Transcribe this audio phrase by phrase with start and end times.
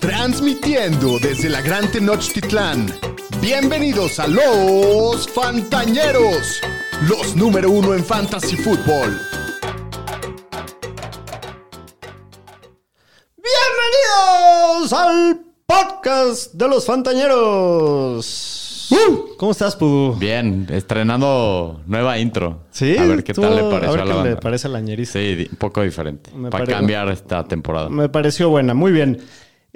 [0.00, 2.92] Transmitiendo desde la Gran Tenochtitlán.
[3.40, 6.60] Bienvenidos a los Fantañeros,
[7.08, 9.20] los número uno en Fantasy Football.
[13.36, 18.55] Bienvenidos al podcast de los Fantañeros.
[19.36, 20.14] ¿Cómo estás, Pudu?
[20.14, 22.60] Bien, estrenando nueva intro.
[22.70, 22.96] Sí.
[22.96, 24.30] A ver qué tal le pareció a a, ver la qué banda.
[24.30, 25.12] le parece a la ñeriza.
[25.14, 26.30] Sí, un poco diferente.
[26.34, 27.88] Me para pare- cambiar esta temporada.
[27.88, 29.18] Me pareció buena, muy bien.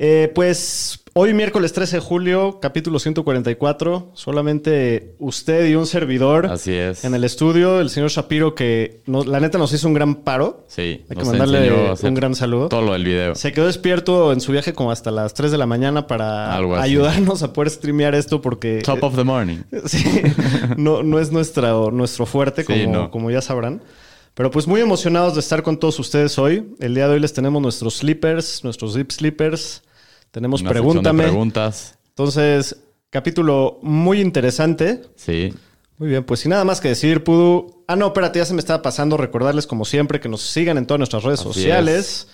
[0.02, 4.12] Eh, pues hoy miércoles 13 de julio, capítulo 144.
[4.14, 7.04] Solamente usted y un servidor Así es.
[7.04, 10.64] en el estudio, el señor Shapiro, que nos- la neta nos hizo un gran paro.
[10.68, 12.70] Sí, Hay que mandarle un gran saludo.
[12.70, 13.34] Todo lo del video.
[13.34, 17.42] Se quedó despierto en su viaje como hasta las 3 de la mañana para ayudarnos
[17.42, 18.80] a poder streamear esto porque...
[18.82, 19.58] Top of the morning.
[19.84, 20.02] Sí,
[20.78, 23.10] no, no es nuestra, nuestro fuerte, Sí, como, no.
[23.10, 23.82] como ya sabrán.
[24.32, 26.72] Pero pues muy emocionados de estar con todos ustedes hoy.
[26.78, 29.82] El día de hoy les tenemos nuestros sleepers, nuestros zip sleepers.
[30.30, 31.22] Tenemos Una de Pregúntame.
[31.24, 31.98] preguntas.
[32.08, 32.76] Entonces,
[33.10, 35.02] capítulo muy interesante.
[35.16, 35.52] Sí.
[35.98, 37.82] Muy bien, pues sin nada más que decir, Pudu.
[37.86, 40.86] Ah, no, espérate, ya se me estaba pasando recordarles como siempre que nos sigan en
[40.86, 42.28] todas nuestras redes Así sociales.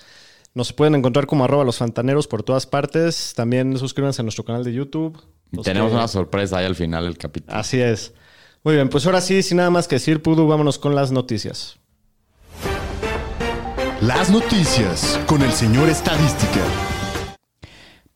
[0.54, 3.32] Nos pueden encontrar como arroba los fantaneros por todas partes.
[3.34, 5.18] También suscríbanse a nuestro canal de YouTube.
[5.52, 7.56] Y Los Tenemos que- una sorpresa ahí al final del capítulo.
[7.56, 8.12] Así es.
[8.62, 11.78] Muy bien, pues ahora sí, sin nada más que decir, Pudu, vámonos con las noticias.
[14.00, 16.60] Las noticias con el señor Estadística.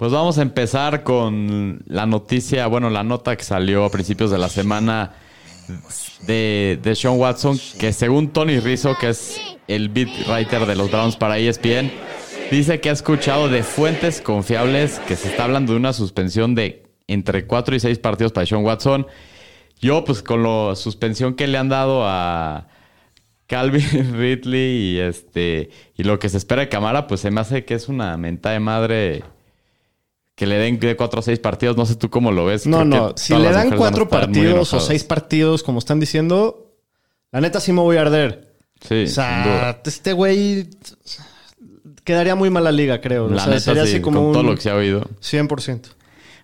[0.00, 4.38] Pues vamos a empezar con la noticia, bueno, la nota que salió a principios de
[4.38, 5.12] la semana
[6.26, 10.90] de, de Sean Watson, que según Tony Rizzo, que es el beat writer de los
[10.90, 11.92] Browns para ESPN,
[12.50, 16.82] dice que ha escuchado de fuentes confiables que se está hablando de una suspensión de
[17.06, 19.06] entre 4 y 6 partidos para Sean Watson.
[19.82, 22.68] Yo, pues con la suspensión que le han dado a
[23.46, 27.66] Calvin Ridley y este y lo que se espera de Camara, pues se me hace
[27.66, 29.24] que es una mentada de madre
[30.40, 31.76] que le den de 4 o 6 partidos.
[31.76, 32.66] No sé tú cómo lo ves.
[32.66, 36.78] No, Creo no, si le dan a cuatro partidos o seis partidos, como están diciendo,
[37.30, 38.54] la neta sí me voy a arder.
[38.80, 40.66] Sí, o sea, este güey
[42.04, 43.28] quedaría muy mal la liga, creo.
[43.28, 44.76] La o sea, neta, sería sí, así como con un todo lo que se ha
[44.76, 45.02] oído.
[45.20, 45.88] 100%.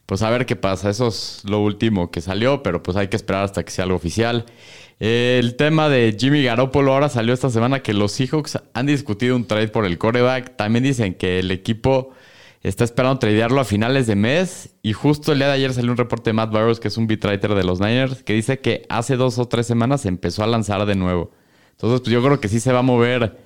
[0.05, 0.91] Pues a ver qué pasa.
[0.91, 3.97] Eso es lo último que salió, pero pues hay que esperar hasta que sea algo
[3.97, 4.45] oficial.
[5.01, 9.47] El tema de Jimmy Garoppolo ahora salió esta semana que los Seahawks han discutido un
[9.47, 10.55] trade por el coreback.
[10.57, 12.11] También dicen que el equipo
[12.69, 14.75] está esperando tradearlo a finales de mes.
[14.83, 17.07] Y justo el día de ayer salió un reporte de Matt Barrows, que es un
[17.07, 20.47] beat writer de los Niners, que dice que hace dos o tres semanas empezó a
[20.47, 21.31] lanzar de nuevo.
[21.73, 23.37] Entonces, pues yo creo que sí se va a mover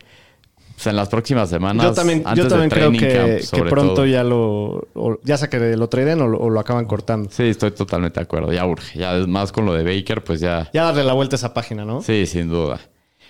[0.75, 1.84] pues, en las próximas semanas.
[1.84, 4.06] Yo también, antes yo también creo que, camp, que sobre pronto todo.
[4.06, 4.88] ya lo.
[4.94, 7.28] o- ya sea que lo traden o lo, o lo acaban cortando.
[7.30, 8.53] Sí, estoy totalmente de acuerdo.
[8.53, 8.98] Ya urge.
[8.98, 10.70] Ya más con lo de Baker, pues ya.
[10.72, 12.00] Ya darle la vuelta a esa página, ¿no?
[12.03, 12.80] Sí, sin duda.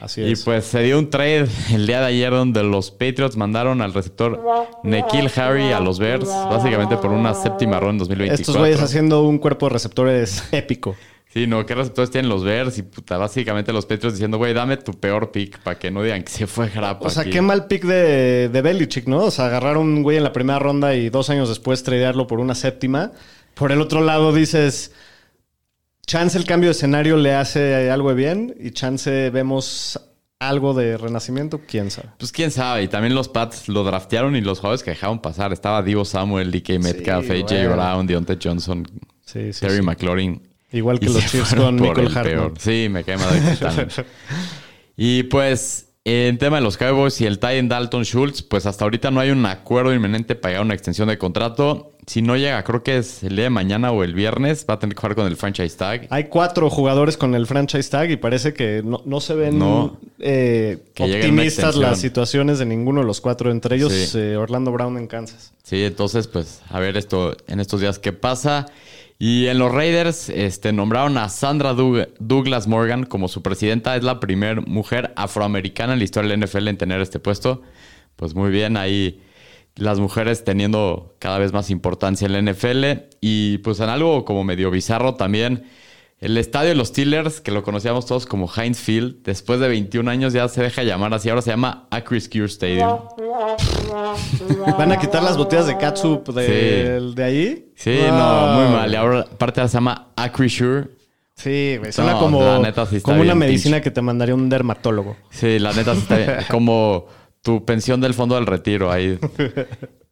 [0.00, 0.44] Así Y es.
[0.44, 4.40] pues se dio un trade el día de ayer donde los Patriots mandaron al receptor
[4.82, 8.40] Nekil Harry a los Bears, básicamente por una séptima ronda en 2024.
[8.42, 10.96] Estos güeyes haciendo un cuerpo de receptores épico.
[11.32, 12.76] Sí, no, ¿qué receptores tienen los Bears?
[12.78, 16.24] Y puta, básicamente los Patriots diciendo, güey, dame tu peor pick para que no digan
[16.24, 17.06] que se fue grapa.
[17.06, 17.30] O sea, aquí".
[17.30, 19.18] qué mal pick de, de Belichick, ¿no?
[19.26, 22.40] O sea, agarrar un güey en la primera ronda y dos años después tradearlo por
[22.40, 23.12] una séptima.
[23.54, 24.90] Por el otro lado dices,
[26.10, 30.00] chance el cambio de escenario le hace algo de bien y chance vemos
[30.40, 32.08] algo de renacimiento, quién sabe.
[32.18, 32.82] Pues quién sabe.
[32.82, 35.52] Y también los Pats lo draftearon y los jugadores que dejaron pasar.
[35.52, 37.76] Estaba Divo Samuel, DK Metcalf, AJ bueno.
[37.76, 38.88] Brown, Deontay Johnson,
[39.24, 39.82] Sí, sí, Terry sí.
[39.82, 40.42] McLaurin.
[40.72, 42.54] Igual que Y los Chiefs con Nicole Hartman.
[42.58, 43.88] Sí, me cae madre que están.
[44.96, 49.10] Y pues, en tema de los Cowboys y el Titan Dalton Schultz, pues hasta ahorita
[49.12, 51.96] no hay un acuerdo inminente para llegar a una extensión de contrato.
[52.10, 54.78] Si no llega, creo que es el día de mañana o el viernes, va a
[54.80, 56.08] tener que jugar con el franchise tag.
[56.10, 59.96] Hay cuatro jugadores con el franchise tag y parece que no, no se ven No.
[60.18, 64.18] eh, optimistas las situaciones de ninguno de los cuatro, entre ellos Sí.
[64.18, 65.52] eh, Orlando Brown en Kansas.
[65.62, 68.66] Sí, entonces, pues, a ver esto en estos días qué pasa.
[69.20, 73.94] Y en los Raiders, este, nombraron a Sandra Doug- Douglas Morgan como su presidenta.
[73.94, 77.62] Es la primera mujer afroamericana en la historia de la NFL en tener este puesto.
[78.16, 79.20] Pues muy bien, ahí
[79.76, 83.08] las mujeres teniendo cada vez más importancia en la NFL.
[83.20, 85.64] Y pues en algo como medio bizarro también,
[86.18, 90.10] el estadio de los Steelers, que lo conocíamos todos como Heinz Field, después de 21
[90.10, 92.98] años ya se deja llamar así, ahora se llama Acris Cure Stadium.
[94.78, 97.72] ¿Van a quitar las botellas de catsup de, de ahí?
[97.74, 98.92] Sí, no, muy mal.
[98.92, 100.88] Y ahora aparte se llama Acrisure.
[101.34, 101.90] Sí, güey.
[101.90, 103.84] Suena No, como, la neta sí como una medicina pinche.
[103.84, 105.16] que te mandaría un dermatólogo.
[105.30, 106.36] Sí, la neta sí está bien.
[106.50, 107.06] Como
[107.42, 109.18] tu pensión del fondo del retiro ahí.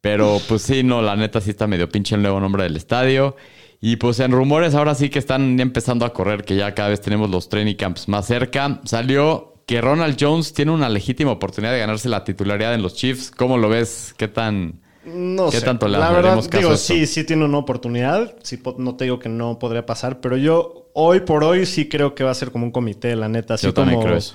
[0.01, 3.37] Pero pues sí, no, la neta sí está medio pinche el nuevo nombre del estadio.
[3.81, 7.01] Y pues en rumores ahora sí que están empezando a correr, que ya cada vez
[7.01, 8.81] tenemos los training camps más cerca.
[8.85, 13.31] Salió que Ronald Jones tiene una legítima oportunidad de ganarse la titularidad en los Chiefs.
[13.31, 14.15] ¿Cómo lo ves?
[14.17, 15.67] ¿Qué tan No ¿Qué sé.
[15.67, 18.37] tanto le La haremos verdad, caso a digo, sí, sí tiene una oportunidad.
[18.43, 22.15] Sí, no te digo que no podría pasar, pero yo hoy por hoy sí creo
[22.15, 23.55] que va a ser como un comité, la neta.
[23.55, 24.35] Así Yo también como, creo eso.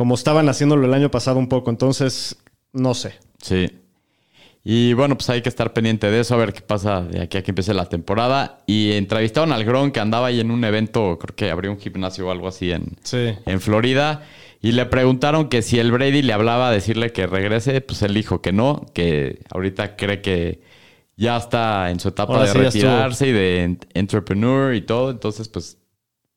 [0.00, 1.68] Como estaban haciéndolo el año pasado un poco.
[1.68, 2.38] Entonces,
[2.72, 3.16] no sé.
[3.42, 3.68] Sí.
[4.64, 7.36] Y bueno, pues hay que estar pendiente de eso, a ver qué pasa de aquí
[7.36, 8.60] a que empiece la temporada.
[8.66, 12.28] Y entrevistaron al Gron que andaba ahí en un evento, creo que abrió un gimnasio
[12.28, 13.34] o algo así en, Sí.
[13.44, 14.22] en Florida.
[14.62, 18.14] Y le preguntaron que si el Brady le hablaba a decirle que regrese, pues él
[18.14, 20.62] dijo que no, que ahorita cree que
[21.18, 25.10] ya está en su etapa Ahora de sí retirarse y de en- entrepreneur y todo.
[25.10, 25.76] Entonces, pues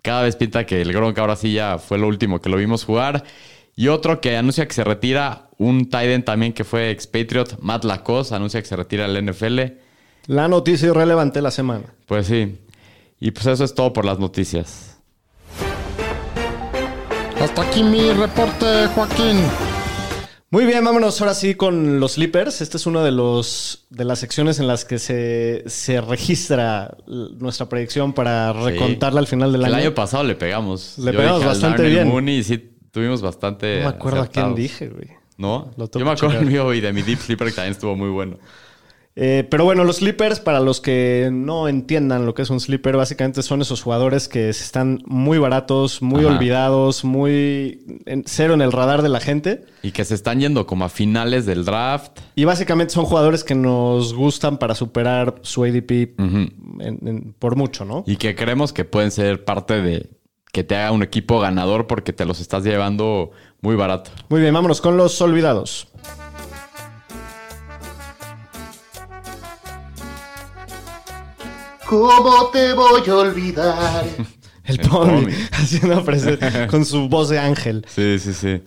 [0.02, 2.84] cada vez pinta que el Gronk ahora sí ya fue lo último que lo vimos
[2.84, 3.24] jugar.
[3.76, 7.86] Y otro que anuncia que se retira, un tight end también que fue expatriot, Matt
[7.86, 9.60] Lacoste, anuncia que se retira del NFL.
[10.28, 11.86] La noticia irrelevante de la semana.
[12.06, 12.60] Pues sí.
[13.20, 14.98] Y pues eso es todo por las noticias.
[17.42, 19.38] Hasta aquí mi reporte, Joaquín.
[20.50, 22.62] Muy bien, vámonos ahora sí con los Slippers.
[22.62, 27.68] Esta es una de los de las secciones en las que se, se registra nuestra
[27.68, 29.84] predicción para recontarla al final del El año.
[29.88, 31.00] año pasado le pegamos.
[31.00, 32.08] Le Yo pegamos bastante bien.
[32.08, 33.80] Mooney sí tuvimos bastante.
[33.80, 35.10] no me acuerdo a quién dije, güey.
[35.36, 35.72] ¿No?
[35.76, 36.46] Yo me acuerdo el checar.
[36.46, 38.38] mío y de mi Deep Sleeper que también estuvo muy bueno.
[39.16, 42.98] Eh, pero bueno, los Slippers, para los que no entiendan lo que es un Slipper,
[42.98, 46.36] básicamente son esos jugadores que están muy baratos, muy Ajá.
[46.36, 49.66] olvidados, muy en- cero en el radar de la gente.
[49.84, 52.20] Y que se están yendo como a finales del draft.
[52.36, 56.54] Y básicamente son jugadores que nos gustan para superar su ADP en-
[57.08, 58.04] en- por mucho, ¿no?
[58.08, 60.10] Y que creemos que pueden ser parte de
[60.54, 64.12] que te haga un equipo ganador porque te los estás llevando muy barato.
[64.30, 65.88] Muy bien, vámonos con los olvidados.
[71.88, 74.06] ¿Cómo te voy a olvidar?
[74.66, 77.86] El El haciendo presen- con su voz de ángel.
[77.90, 78.62] Sí, sí, sí.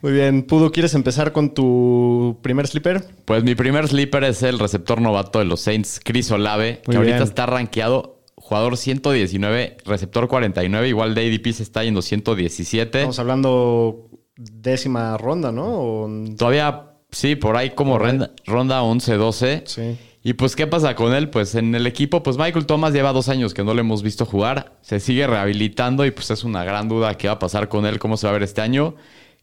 [0.00, 3.04] Muy bien, Pudo, ¿quieres empezar con tu primer slipper?
[3.26, 7.22] Pues mi primer sleeper es el receptor novato de los Saints, Chris Olave, que ahorita
[7.24, 12.98] está rankeado jugador 119, receptor 49, igual de ADP se está yendo 117.
[12.98, 15.64] Estamos hablando décima ronda, ¿no?
[15.66, 19.62] O- Todavía, sí, por ahí como ronda, ronda 11-12.
[19.66, 19.96] Sí.
[20.24, 21.30] Y pues, ¿qué pasa con él?
[21.30, 24.24] Pues en el equipo, pues Michael Thomas lleva dos años que no le hemos visto
[24.24, 24.78] jugar.
[24.82, 27.98] Se sigue rehabilitando y pues es una gran duda qué va a pasar con él,
[27.98, 28.94] cómo se va a ver este año.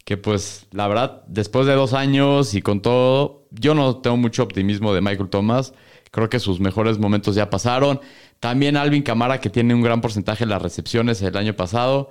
[0.06, 4.42] Que pues, la verdad, después de dos años y con todo, yo no tengo mucho
[4.42, 5.74] optimismo de Michael Thomas.
[6.10, 8.00] Creo que sus mejores momentos ya pasaron.
[8.40, 12.10] También Alvin Camara, que tiene un gran porcentaje en las recepciones el año pasado,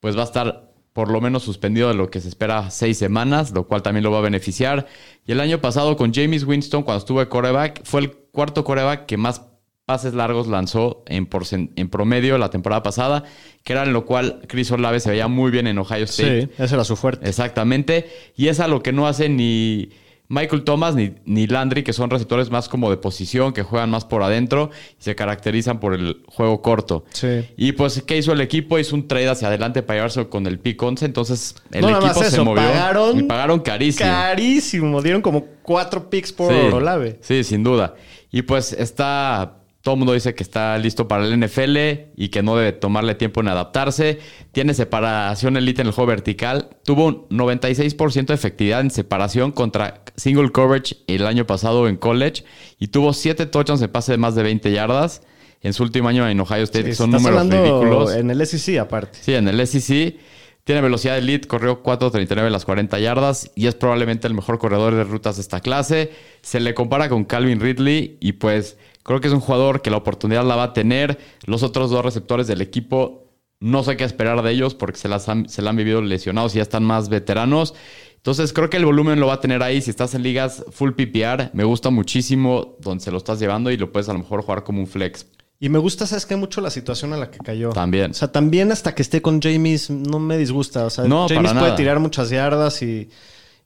[0.00, 3.52] pues va a estar por lo menos suspendido de lo que se espera seis semanas,
[3.52, 4.86] lo cual también lo va a beneficiar.
[5.26, 9.06] Y el año pasado con James Winston, cuando estuvo de coreback, fue el cuarto coreback
[9.06, 9.42] que más
[9.84, 11.28] pases largos lanzó en,
[11.76, 13.24] en promedio la temporada pasada,
[13.62, 16.42] que era en lo cual Chris Olave se veía muy bien en Ohio State.
[16.42, 17.28] Sí, ese era su fuerte.
[17.28, 18.10] Exactamente.
[18.36, 19.90] Y es a lo que no hace ni
[20.30, 24.04] Michael Thomas ni, ni Landry, que son receptores más como de posición, que juegan más
[24.04, 24.70] por adentro
[25.00, 27.04] y se caracterizan por el juego corto.
[27.12, 27.48] Sí.
[27.56, 28.78] Y pues, ¿qué hizo el equipo?
[28.78, 31.06] Hizo un trade hacia adelante para llevarse con el pick 11.
[31.06, 32.62] Entonces, el No, equipo se eso, movió.
[32.62, 34.08] pagaron y pagaron carísimo.
[34.10, 35.02] Carísimo.
[35.02, 37.18] Dieron como cuatro picks por Sí, Olave.
[37.22, 37.94] Sí, sin duda.
[38.30, 39.54] Y pues está.
[39.88, 41.78] Todo el mundo dice que está listo para el NFL
[42.14, 44.18] y que no debe tomarle tiempo en adaptarse.
[44.52, 46.68] Tiene separación elite en el juego vertical.
[46.84, 52.44] Tuvo un 96% de efectividad en separación contra single coverage el año pasado en college.
[52.78, 55.22] Y tuvo 7 touchdowns en pase de más de 20 yardas
[55.62, 56.84] en su último año en Ohio State.
[56.84, 58.14] Sí, que son números ridículos.
[58.14, 59.18] En el SEC aparte.
[59.22, 60.16] Sí, en el SEC.
[60.64, 64.94] Tiene velocidad elite, corrió 4.39 en las 40 yardas y es probablemente el mejor corredor
[64.94, 66.12] de rutas de esta clase.
[66.42, 68.76] Se le compara con Calvin Ridley y pues
[69.08, 71.18] creo que es un jugador que la oportunidad la va a tener.
[71.46, 73.24] Los otros dos receptores del equipo
[73.60, 76.54] no sé qué esperar de ellos porque se, las han, se la han vivido lesionados
[76.54, 77.74] y ya están más veteranos.
[78.14, 79.80] Entonces creo que el volumen lo va a tener ahí.
[79.82, 83.76] Si estás en ligas full PPR, me gusta muchísimo donde se lo estás llevando y
[83.76, 85.26] lo puedes a lo mejor jugar como un flex
[85.58, 86.36] Y me gusta, ¿sabes qué?
[86.36, 87.70] Mucho la situación a la que cayó.
[87.70, 88.12] también.
[88.12, 90.84] O sea, también hasta que esté con James no me disgusta.
[90.84, 93.08] O sea, No, James puede tirar muchas yardas y,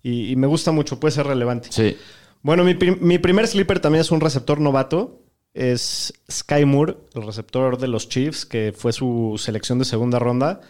[0.02, 0.98] y- y me gusta mucho.
[1.00, 1.68] Puede ser relevante.
[1.70, 1.96] Sí.
[2.42, 5.18] Bueno, mi, mi primer sleeper también es un receptor novato.
[5.54, 10.60] Es Sky Moore, el receptor de los Chiefs, que fue su selección de segunda ronda.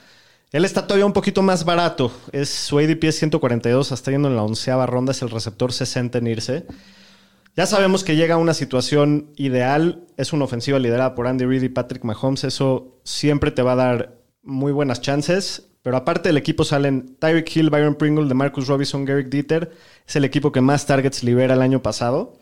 [0.51, 2.12] Él está todavía un poquito más barato.
[2.33, 5.12] Es, su ADP es 142, está yendo en la onceava ronda.
[5.12, 6.67] Es el receptor 60 en irse.
[7.57, 10.05] Ya sabemos que llega a una situación ideal.
[10.17, 12.45] Es una ofensiva liderada por Andy Reid y Patrick Mahomes.
[12.45, 15.69] Eso siempre te va a dar muy buenas chances.
[15.83, 19.73] Pero aparte del equipo salen Tyreek Hill, Byron Pringle, de Marcus Robinson, Garrick Dieter.
[20.07, 22.39] Es el equipo que más targets libera el año pasado.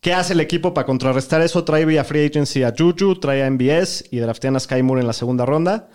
[0.00, 1.62] ¿Qué hace el equipo para contrarrestar eso?
[1.64, 5.06] Trae vía free agency a Juju, trae a MBS y draftean a Sky Moore en
[5.06, 5.88] la segunda ronda.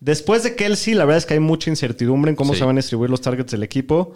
[0.00, 2.60] Después de Kelsey, la verdad es que hay mucha incertidumbre en cómo Sí.
[2.60, 4.12] se van a distribuir los targets del equipo.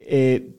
[0.00, 0.56] Eh,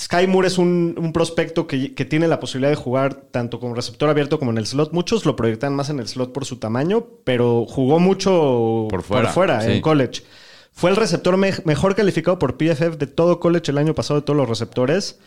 [0.00, 3.74] Sky Moore es un, un prospecto que, que tiene la posibilidad de jugar tanto como
[3.74, 4.92] receptor abierto como en el slot.
[4.92, 9.60] Muchos lo proyectan más en el slot por su tamaño, pero jugó mucho Por fuera,
[9.60, 9.72] sí.
[9.72, 10.22] en college.
[10.72, 14.24] Fue el receptor me- mejor calificado por PFF de todo college el año pasado de
[14.24, 15.18] todos los receptores.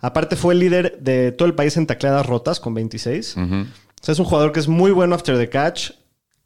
[0.00, 3.36] Aparte fue el líder de todo el país en tacleadas rotas con 26.
[3.36, 3.54] Ujú.
[3.54, 3.66] O
[4.04, 5.90] sea, es un jugador que es muy bueno after the catch.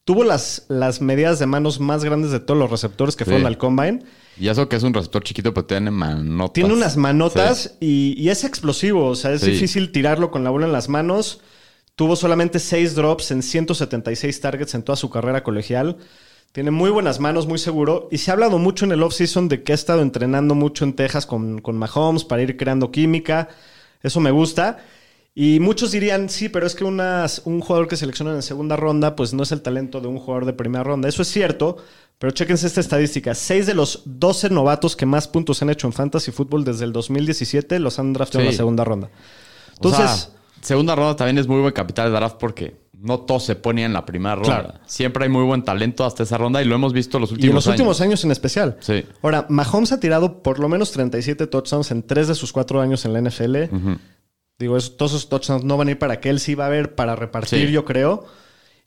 [0.04, 3.30] Tuvo las, las medidas de manos más grandes de todos los receptores que Sí.
[3.30, 4.02] fueron al combine.
[4.38, 6.54] Y eso que es un receptor chiquito, pero tiene manotas.
[6.54, 8.14] Tiene unas manotas Sí.
[8.16, 9.06] y, y es explosivo.
[9.06, 9.50] O sea, es Sí.
[9.52, 11.40] difícil tirarlo con la bola en las manos.
[11.94, 15.98] Tuvo solamente 6 drops en 176 targets en toda su carrera colegial.
[16.52, 18.08] Tiene muy buenas manos, muy seguro.
[18.10, 20.92] Y se ha hablado mucho en el offseason de que ha estado entrenando mucho en
[20.94, 23.48] Texas con, con Mahomes para ir creando química.
[24.02, 24.78] Eso me gusta.
[25.34, 29.16] Y muchos dirían, sí, pero es que unas- un jugador que seleccionan en segunda ronda,
[29.16, 31.08] pues no es el talento de un jugador de primera ronda.
[31.08, 31.78] Eso es cierto,
[32.18, 33.34] pero chéquense esta estadística.
[33.34, 36.92] Seis de los 12 novatos que más puntos han hecho en Fantasy Football desde el
[36.92, 39.06] 2017 los han draftado en la segunda ronda.
[39.80, 43.40] O sea, Entonces, segunda ronda también es muy buen capital de draft porque no todo
[43.40, 44.62] se pone en la primera ronda.
[44.62, 44.74] Claro.
[44.86, 47.50] Siempre hay muy buen talento hasta esa ronda y lo hemos visto los y últimos
[47.50, 47.74] en los años.
[47.80, 48.76] últimos años en especial.
[48.80, 49.04] Sí.
[49.22, 53.04] Ahora, Mahomes ha tirado por lo menos 37 touchdowns en tres de sus cuatro años
[53.04, 53.68] en la NFL.
[54.58, 56.66] Digo, eso- todos esos touchdowns no van a ir para que él sí va a
[56.68, 57.72] haber para repartir, Sí.
[57.72, 58.24] yo creo.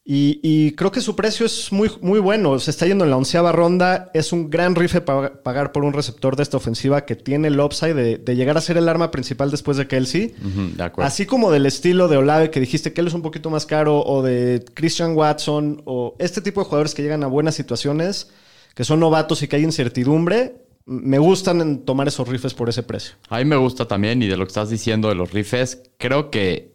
[0.08, 2.60] Y, y creo que su precio es muy, muy bueno.
[2.60, 4.12] Se está yendo en la onceava ronda.
[4.14, 7.60] Es un gran rife pa- pagar por un receptor de esta ofensiva que tiene el
[7.60, 10.36] upside de, de llegar a ser el arma principal después de Kelsey.
[10.40, 11.08] Ujú, de acuerdo.
[11.08, 14.00] Así como del estilo de Olave que dijiste que él es un poquito más caro,
[14.06, 18.30] o de Christian Watson, o este tipo de jugadores que llegan a buenas situaciones,
[18.76, 20.54] que son novatos y que hay incertidumbre,
[20.86, 23.16] me gustan en tomar esos rifes por ese precio.
[23.30, 26.30] A mí me gusta también, y de lo que estás diciendo de los rifes, creo
[26.30, 26.75] que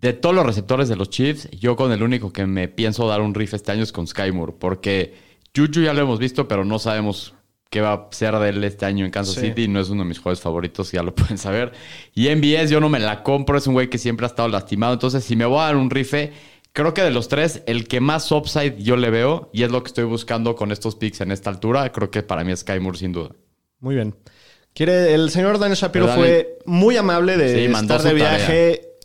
[0.00, 3.20] de todos los receptores de los Chiefs, yo con el único que me pienso dar
[3.20, 5.14] un riff este año es con Sky Moore, porque
[5.54, 7.34] Juju ya lo hemos visto, pero no sabemos
[7.68, 9.42] qué va a ser de él este año en Kansas Sí.
[9.42, 9.68] City.
[9.68, 11.72] No es uno de mis jugadores favoritos, ya lo pueden saber.
[12.14, 14.92] Y MBS yo no me la compro, es un güey que siempre ha estado lastimado.
[14.94, 16.32] Entonces, si me voy a dar un rife,
[16.72, 19.82] creo que de los tres, el que más upside yo le veo, y es lo
[19.82, 22.80] que estoy buscando con estos picks en esta altura, creo que para mí es Sky
[22.80, 23.30] Moore sin duda.
[23.80, 24.16] Muy bien.
[24.72, 28.46] Quiere, el señor Daniel Shapiro fue muy amable de Sí, estar de tarea.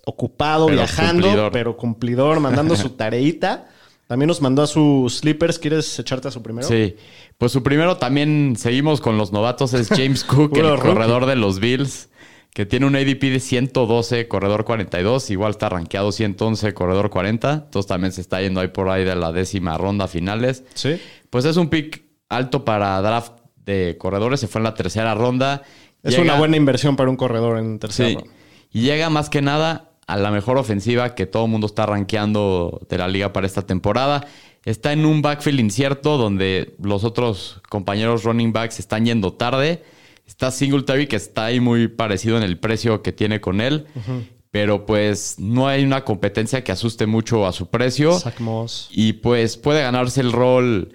[0.06, 1.52] Ocupado, Pero viajando, cumplidor.
[1.52, 3.68] pero cumplidor, mandando su tareita.
[4.08, 5.58] También nos mandó a sus slippers.
[5.60, 6.68] ¿Quieres echarte a su primero?
[6.68, 6.96] Sí.
[7.38, 10.82] Pues su primero también seguimos con los novatos, es James Cook, el rookie.
[10.90, 12.10] corredor de los Bills,
[12.54, 17.88] que tiene un ADP de 112, corredor 42, igual está rankeado 111, corredor 40, entonces
[17.88, 20.64] también se está yendo ahí por ahí de la décima ronda finales.
[20.76, 21.02] Sí.
[21.32, 23.34] Pues es un pick alto para draft
[23.66, 25.64] de corredores, se fue en la tercera ronda.
[26.04, 28.16] Es Llega- una buena inversión para un corredor en tercera Sí.
[28.16, 28.30] ronda.
[28.72, 32.82] Y llega más que nada a la mejor ofensiva que todo el mundo está rankeando
[32.90, 34.28] de la liga para esta temporada.
[34.64, 39.84] Está en un backfield incierto donde los otros compañeros running backs están yendo tarde.
[40.28, 43.86] Está Singletary que está ahí muy parecido en el precio que tiene con él.
[44.52, 48.18] Pero pues no hay una competencia que asuste mucho a su precio.
[48.40, 48.90] Moss.
[48.92, 50.94] Y pues puede ganarse el rol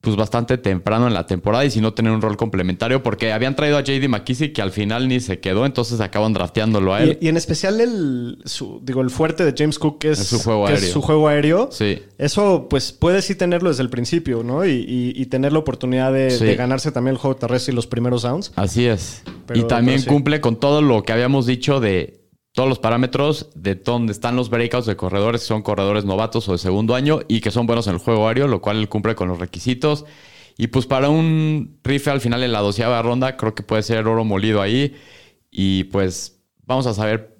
[0.00, 3.56] pues bastante temprano en la temporada y si no tener un rol complementario porque habían
[3.56, 7.18] traído a JD McKissick que al final ni se quedó, entonces acaban drafteándolo a él.
[7.20, 10.28] Y, y en especial el, su- digo, el fuerte de James Cook, que es, Es
[10.28, 10.92] su juego que es aéreo.
[10.92, 11.68] su juego aéreo.
[11.72, 12.00] Sí.
[12.16, 14.64] Eso, pues, puede sí tenerlo desde el principio, ¿no?
[14.64, 16.44] Y, y- y tener la oportunidad de, Sí.
[16.44, 18.52] de ganarse también el juego terrestre y los primeros downs.
[18.54, 19.22] Así es.
[19.46, 20.06] Pero- y también sí.
[20.06, 22.17] cumple con todo lo que habíamos dicho de
[22.58, 26.52] todos los parámetros de dónde están los breakouts de corredores que son corredores novatos o
[26.52, 29.14] de segundo año y que son buenos en el juego aéreo, lo cual él cumple
[29.14, 30.06] con los requisitos.
[30.56, 34.04] Y pues para un rifle al final en la doceava ronda, creo que puede ser
[34.08, 34.96] oro molido ahí.
[35.52, 37.38] Y pues vamos a saber,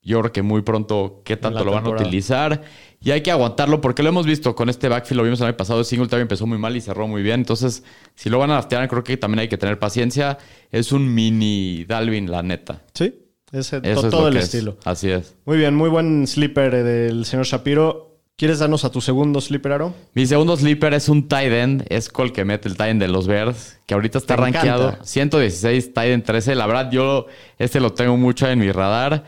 [0.00, 2.62] yo creo que muy pronto qué tanto lo van a utilizar.
[3.02, 5.58] Y hay que aguantarlo porque lo hemos visto con este backfield, lo vimos el año
[5.58, 7.40] pasado, Singletary empezó muy mal y cerró muy bien.
[7.40, 10.38] Entonces, si lo van a draftear, creo que también hay que tener paciencia.
[10.70, 12.82] Es un mini Dalvin, la neta.
[12.94, 13.23] Sí.
[13.54, 14.46] Ese, Eso todo el que es.
[14.46, 14.76] estilo.
[14.84, 15.34] Así es.
[15.46, 18.10] Muy bien, muy buen slipper eh, del señor Shapiro.
[18.36, 19.94] ¿Quieres darnos a tu segundo slipper, Aro?
[20.12, 23.28] Mi segundo sleeper es un tight end, es Cole Kemet, el tight end de los
[23.28, 25.04] Bears, que ahorita está rankeado encanta.
[25.06, 26.56] 116, tight end 13.
[26.56, 27.26] La verdad, yo
[27.60, 29.24] este lo tengo mucho en mi radar.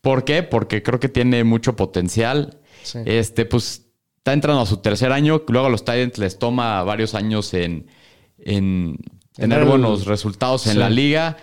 [0.00, 0.42] ¿Por qué?
[0.42, 2.58] Porque creo que tiene mucho potencial.
[2.82, 2.98] Sí.
[3.06, 3.86] Este, pues,
[4.18, 5.40] está entrando a su tercer año.
[5.46, 7.86] Luego a los tight ends les toma varios años en,
[8.38, 8.98] en
[9.36, 10.78] tener el- buenos resultados en Sí.
[10.80, 11.36] la liga.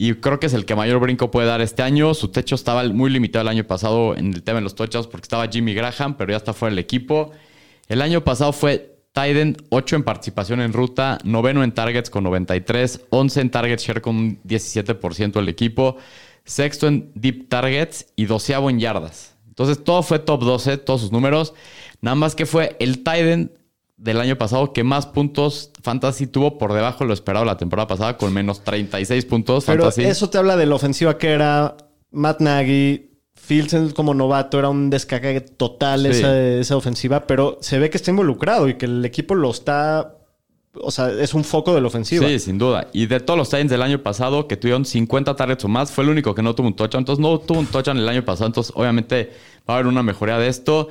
[0.00, 2.14] Y creo que es el que mayor brinco puede dar este año.
[2.14, 5.24] Su techo estaba muy limitado el año pasado en el tema de los touchdowns porque
[5.24, 7.32] estaba Jimmy Graham, pero ya está fuera del equipo.
[7.88, 13.06] El año pasado fue Tiden 8 en participación en ruta, noveno en targets con 93,
[13.10, 15.96] 11 en target share con un 17% del equipo,
[16.44, 19.34] sexto en deep targets y doceavo en yardas.
[19.48, 21.54] Entonces todo fue top 12, todos sus números.
[22.02, 23.50] Nada más que fue el Tiden
[23.98, 27.88] del año pasado que más puntos fantasy tuvo por debajo de lo esperado la temporada
[27.88, 30.04] pasada con menos 36 puntos Pero fantasy.
[30.04, 31.76] eso te habla de la ofensiva que era
[32.10, 33.04] Matt Nagy.
[33.40, 36.08] Fields como novato era un descague total Sí.
[36.18, 40.16] esa, esa ofensiva, pero se ve que está involucrado y que el equipo lo está.
[40.74, 42.26] O sea, es un foco de la ofensiva.
[42.26, 42.88] Sí, sin duda.
[42.92, 46.04] Y de todos los Titans del año pasado que tuvieron 50 targets o más, fue
[46.04, 47.02] el único que no tuvo un touchdown.
[47.02, 48.48] Entonces no tuvo un touchdown el año pasado.
[48.48, 49.30] Entonces obviamente
[49.68, 50.88] va a haber una mejoría de esto.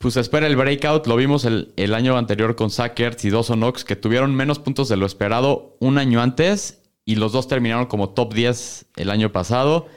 [0.00, 1.06] Pues espera el breakout.
[1.06, 4.88] Lo vimos el, el año anterior con Sackers y Dawson Knox que tuvieron menos puntos
[4.88, 6.80] de lo esperado un año antes.
[7.04, 9.88] Y los dos terminaron como top 10 el año pasado.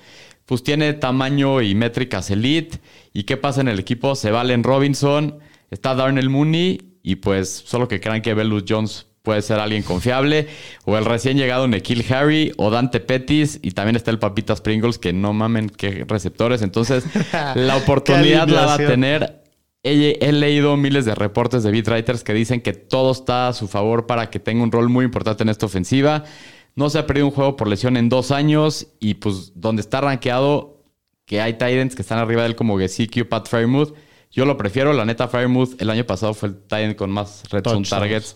[0.46, 2.82] Pues tiene tamaño y métricas elite.
[3.14, 4.16] ¿Y qué pasa en el equipo?
[4.16, 5.40] Se va Allen Robinson,
[5.72, 10.50] está Darnell Mooney y pues solo que crean que Velus Jones puede ser alguien confiable.
[10.84, 14.98] O el recién llegado Nekil Harry o Dante Pettis y también está el Papitas Pringles
[14.98, 16.62] que no mamen qué receptores.
[16.62, 17.06] Entonces
[17.56, 19.43] la oportunidad la va a tener.
[19.84, 23.54] He, he leído miles de reportes de beat writers que dicen que todo está a
[23.54, 26.24] su favor para que tenga un rol muy importante en esta ofensiva.
[26.76, 30.02] No se ha perdido un juego por lesión en dos años y pues donde está
[30.02, 30.82] rankeado,
[31.26, 33.94] que hay Titans que están arriba de él como Gesicki, Pat Fairmouth.
[34.32, 37.64] Yo lo prefiero, la neta Fairmouth el año pasado fue el Titan con más red
[37.64, 38.36] zone targets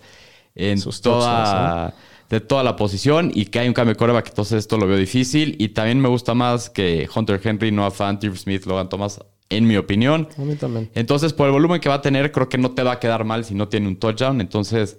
[0.54, 1.94] en Sus toda,
[2.30, 4.98] de toda la posición y que hay un cambio de coreback, entonces esto lo veo
[4.98, 9.20] difícil y también me gusta más que Hunter Henry, Noah Fant, Irv Smith, Logan Thomas,
[9.50, 10.28] en mi opinión.
[10.38, 10.90] A mí también.
[10.94, 13.24] Entonces, por el volumen que va a tener, creo que no te va a quedar
[13.24, 14.42] mal si no tiene un touchdown.
[14.42, 14.98] Entonces,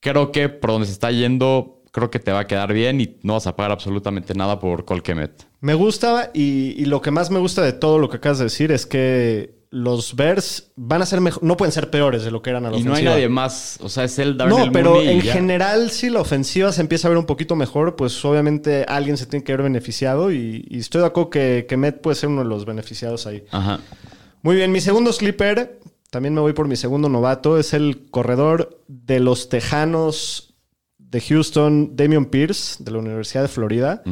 [0.00, 3.16] creo que por donde se está yendo, creo que te va a quedar bien y
[3.22, 5.46] no vas a pagar absolutamente nada por Colquemet.
[5.60, 8.44] Me gusta y, y lo que más me gusta de todo lo que acabas de
[8.44, 12.42] decir es que los Bears van a ser mejor, no pueden ser peores de lo
[12.42, 13.78] que eran a la Y no hay nadie más.
[13.80, 17.06] O sea, es el Darnell No, pero Mooney en general, si la ofensiva se empieza
[17.06, 20.78] a ver un poquito mejor, pues obviamente alguien se tiene que ver beneficiado y, y
[20.78, 23.44] estoy de acuerdo que, que Met puede ser uno de los beneficiados ahí.
[23.52, 23.78] Ajá.
[24.42, 25.78] Muy bien, mi segundo sleeper,
[26.10, 30.54] también me voy por mi segundo novato, es el corredor de los Tejanos
[30.98, 34.02] de Houston, Damian Pierce, de la Universidad de Florida.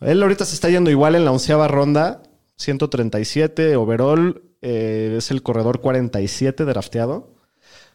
[0.00, 2.22] Él ahorita se está yendo igual en la onceava ronda,
[2.56, 7.34] 137 overall, eh, es el corredor 47 drafteado.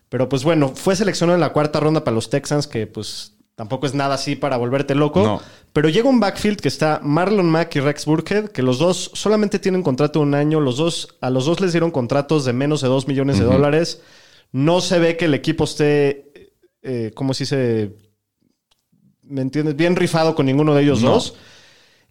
[0.10, 3.86] Pero pues bueno, fue seleccionado en la cuarta ronda para los Texans, que pues tampoco
[3.88, 5.24] es nada así para volverte loco.
[5.24, 5.42] No.
[5.74, 9.58] Pero llega un backfield que está Marlon Mack y Rex Burkhead, que los dos solamente
[9.60, 10.60] tienen contrato de un año.
[10.60, 14.02] Los dos, a los dos les dieron contratos de menos de 2 millones de dólares.
[14.52, 16.52] No se ve que el equipo esté,
[16.84, 17.96] eh, ¿cómo se dice?
[19.24, 19.76] ¿Me entiendes?
[19.76, 21.14] Bien rifado con ninguno de ellos No.
[21.14, 21.34] dos.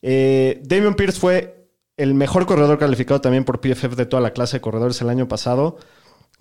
[0.00, 1.61] Eh, Damian Pierce fue
[1.96, 5.28] el mejor corredor calificado también por PFF de toda la clase de corredores el año
[5.28, 5.76] pasado.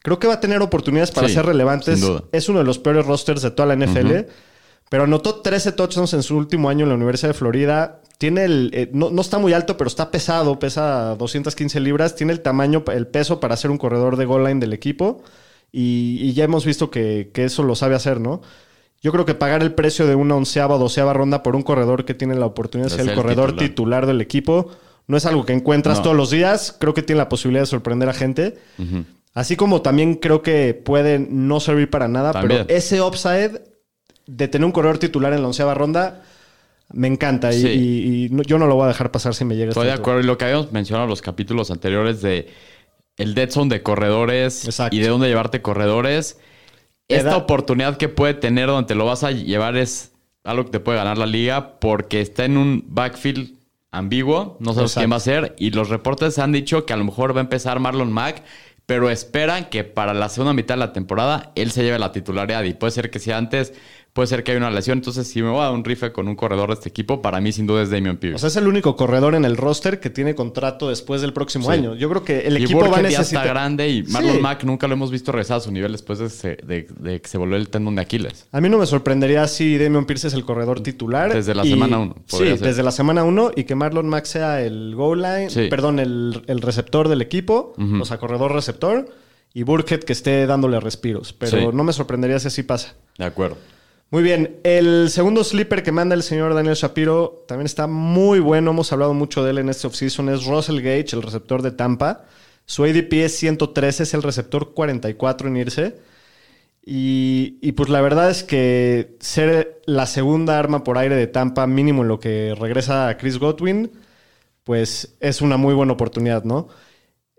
[0.03, 2.03] Creo que va a tener oportunidades para Sí, ser relevantes.
[2.31, 4.27] Es uno de los peores rosters de toda la NFL.
[4.89, 8.01] Pero anotó 13 touchdowns en su último año en la Universidad de Florida.
[8.17, 8.71] Tiene el.
[8.73, 10.59] eh, no, no está muy alto, pero está pesado.
[10.59, 12.15] Pesa 215 libras.
[12.15, 15.21] Tiene el tamaño, el peso para ser un corredor de goal line del equipo.
[15.71, 18.41] Y, y ya hemos visto que, que eso lo sabe hacer, ¿no?
[19.01, 22.03] Yo creo que pagar el precio de una onceava o doceava ronda por un corredor
[22.05, 23.69] que tiene la oportunidad de ser el corredor titular.
[23.69, 24.71] titular del equipo
[25.07, 26.03] no es algo que encuentras No.
[26.03, 26.75] todos los días.
[26.79, 28.57] Creo que tiene la posibilidad de sorprender a gente.
[29.33, 32.65] Así como también creo que puede no servir para nada, También.
[32.67, 33.61] pero ese upside
[34.27, 36.23] de tener un corredor titular en la onceava ronda
[36.93, 37.67] me encanta y- Sí.
[37.69, 39.91] y, y no- yo no lo voy a dejar pasar si me llega Estoy de
[39.91, 40.19] este acuerdo.
[40.19, 42.49] Y lo que habíamos mencionado en los capítulos anteriores de
[43.17, 44.95] el dead zone de corredores Exacto.
[44.95, 46.37] y de dónde llevarte corredores.
[47.07, 50.11] Esta oportunidad que puede tener donde te lo vas a llevar es
[50.43, 53.53] algo que te puede ganar la liga porque está en un backfield
[53.91, 54.57] ambiguo.
[54.59, 55.01] No sabes Exacto.
[55.01, 55.55] quién va a ser.
[55.57, 58.43] Y los reportes han dicho que a lo mejor va a empezar Marlon Mack.
[58.87, 62.63] Pero esperan que para la segunda mitad de la temporada él se lleve la titularidad.
[62.63, 63.73] Y puede ser que sea antes,
[64.13, 64.97] puede ser que haya una lesión.
[64.97, 67.39] Entonces, si me voy a dar un rifle con un corredor de este equipo, para
[67.39, 68.35] mí sin duda es Damian Pierce.
[68.35, 71.65] O sea, es el único corredor en el roster que tiene contrato después del próximo
[71.65, 71.71] Sí.
[71.71, 71.95] año.
[71.95, 73.43] Yo creo que el y equipo va a ya necesitar...
[73.45, 74.41] está grande y Marlon Sí.
[74.41, 77.27] Mack nunca lo hemos visto regresar a su nivel después de, se- de- de que
[77.29, 78.47] se volvió el tendón de Aquiles.
[78.51, 81.33] A mí no me sorprendería si Damian Pierce es el corredor titular.
[81.33, 82.67] Desde la y- semana uno, Sí, podría ser.
[82.67, 85.67] desde la semana uno y que Marlon Mack sea el goal line, Sí.
[85.69, 89.07] perdón, el, el receptor del equipo, o sea, corredor receptor,
[89.53, 91.33] y Burkhead que esté dándole respiros.
[91.33, 92.95] Pero no me sorprendería si así pasa.
[93.17, 93.57] De acuerdo.
[94.11, 98.71] Muy bien, el segundo sleeper que manda el señor Daniel Shapiro también está muy bueno.
[98.71, 100.27] Hemos hablado mucho de él en este offseason.
[100.27, 102.25] Es Russell Gage, el receptor de Tampa.
[102.65, 105.95] Su ADP es 113, es el receptor 44 en irse.
[106.85, 111.65] Y, y pues la verdad es que ser la segunda arma por aire de Tampa,
[111.65, 113.91] mínimo en lo que regresa a Chris Godwin,
[114.65, 116.67] pues es una muy buena oportunidad, ¿no?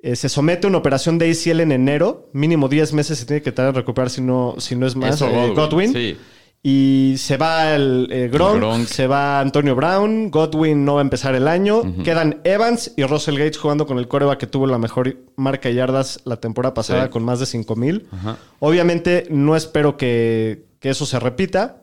[0.02, 3.42] Eh, se somete a una operación de ACL en enero, mínimo 10 meses se tiene
[3.42, 5.16] que tratar de recuperar si no, si no es más.
[5.16, 5.92] Eso, eh, Godwin, Godwin.
[5.92, 6.16] sí.
[6.64, 8.87] Y se va el eh, Gronk, Gronk.
[8.87, 13.37] se va Antonio Brown, Godwin no va a empezar el año, quedan Evans y Russell
[13.37, 17.05] Gates jugando con el coreback que tuvo la mejor marca de yardas la temporada pasada
[17.07, 17.11] Sí.
[17.11, 18.07] con más de 5 mil.
[18.12, 18.37] Ajá.
[18.61, 21.83] Obviamente no espero que, que eso se repita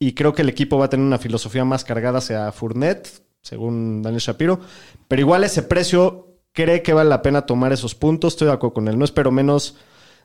[0.00, 3.08] y creo que el equipo va a tener una filosofía más cargada hacia Fournette,
[3.42, 4.58] según Daniel Shapiro,
[5.06, 8.74] pero igual ese precio cree que vale la pena tomar esos puntos, estoy de acuerdo
[8.74, 9.76] con él, no espero menos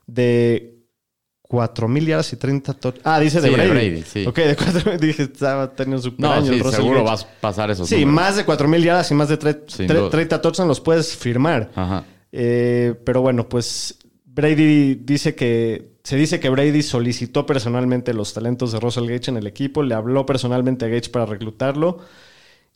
[0.08, 0.81] de
[1.52, 3.06] 4 mil yardas y 30 touchdowns.
[3.06, 4.04] Ah, dice de Sí, de Brady.
[4.04, 4.26] Sí.
[4.26, 7.90] Ok, de 4 dije, estaba teniendo super No, año sí, seguro vas a pasar esos
[7.90, 8.14] Sí, números.
[8.14, 10.10] más de 4 mil yardas y más de tre- Sin tre- duda.
[10.10, 11.70] 30 touchdowns los puedes firmar.
[11.76, 12.06] Ajá.
[12.32, 15.92] Eh, pero bueno, pues Brady dice que.
[16.04, 19.94] Se dice que Brady solicitó personalmente los talentos de Russell Gage en el equipo, le
[19.94, 22.00] habló personalmente a Gage para reclutarlo.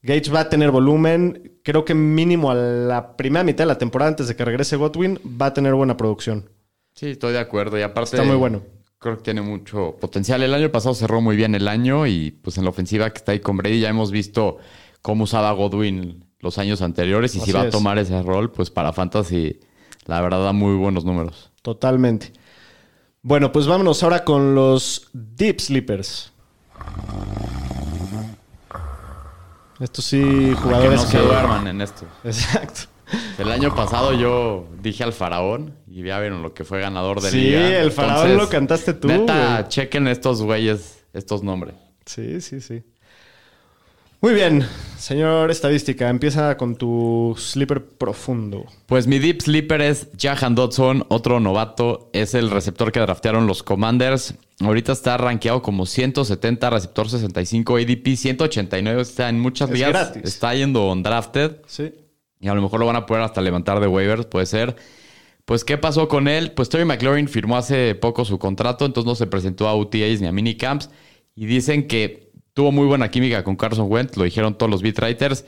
[0.04, 4.10] Gage va a tener volumen, creo que mínimo a la primera mitad de la temporada
[4.10, 6.50] antes de que regrese Godwin, va a tener buena producción.
[6.96, 7.78] Sí, estoy de acuerdo.
[7.78, 8.16] Y aparte.
[8.16, 8.64] Está muy bueno.
[8.98, 10.42] Creo que tiene mucho potencial.
[10.42, 13.34] El año pasado cerró muy bien el año y pues en la ofensiva que está
[13.34, 14.58] ahí con Brady ya hemos visto
[15.02, 18.72] cómo usaba Godwin los años anteriores y Así si va a tomar ese rol, pues
[18.72, 19.60] para Fantasy
[20.06, 21.52] la verdad da muy buenos números.
[21.62, 22.34] Totalmente.
[23.22, 26.32] Bueno, pues vámonos ahora con los Deep Sleepers.
[29.80, 32.06] Estos sí, Que jugadores no se duerman en esto.
[32.24, 32.95] Exacto.
[33.38, 37.30] El año pasado yo dije al faraón y ya vieron lo que fue ganador de
[37.32, 37.80] Sí, liga.
[37.82, 39.70] el faraón lo cantaste tú, Neta, güey.
[39.70, 41.76] chequen estos güeyes, estos nombres.
[42.06, 42.84] Sí, sí, sí.
[44.22, 44.66] Muy bien,
[44.98, 48.66] señor estadística, empieza con tu sleeper profundo.
[48.88, 52.10] Pues mi deep sleeper es Jahan Dodson, otro novato.
[52.12, 54.34] Es el receptor que draftearon los Commanders.
[54.62, 59.02] Ahorita está rankeado como 170, receptor 65, ADP 189.
[59.02, 59.92] Está en muchas Es ligas.
[59.92, 60.24] gratis.
[60.24, 61.58] Está yendo undrafted.
[61.68, 61.94] Sí.
[62.46, 64.76] Y a lo mejor lo van a poder hasta levantar de waivers, puede ser.
[65.46, 66.52] Pues, ¿qué pasó con él?
[66.52, 70.28] Pues Terry McLaurin firmó hace poco su contrato, entonces no se presentó a UTAs ni
[70.28, 70.92] a minicamps.
[71.34, 75.00] Y dicen que tuvo muy buena química con Carson Wentz, lo dijeron todos los beat
[75.00, 75.44] writers.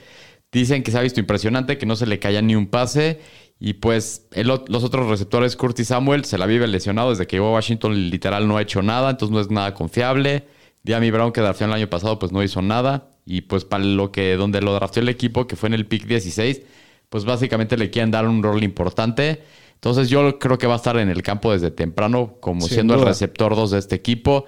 [0.51, 3.19] Dicen que se ha visto impresionante, que no se le caía ni un pase.
[3.59, 7.53] Y pues los otros receptores, Curtis Samuel, se la vive lesionado desde que llegó a
[7.53, 10.47] Washington, literal no ha hecho nada, entonces no es nada confiable.
[10.81, 13.11] Diami Brown, que drafteó el año pasado, pues no hizo nada.
[13.23, 16.05] Y pues para lo que, donde lo drafteó el equipo, que fue en el pick
[16.05, 16.61] 16,
[17.09, 19.43] pues básicamente le quieren dar un rol importante.
[19.75, 22.95] Entonces yo creo que va a estar en el campo desde temprano, como Sin siendo
[22.95, 24.45] el receptor 2 de este equipo.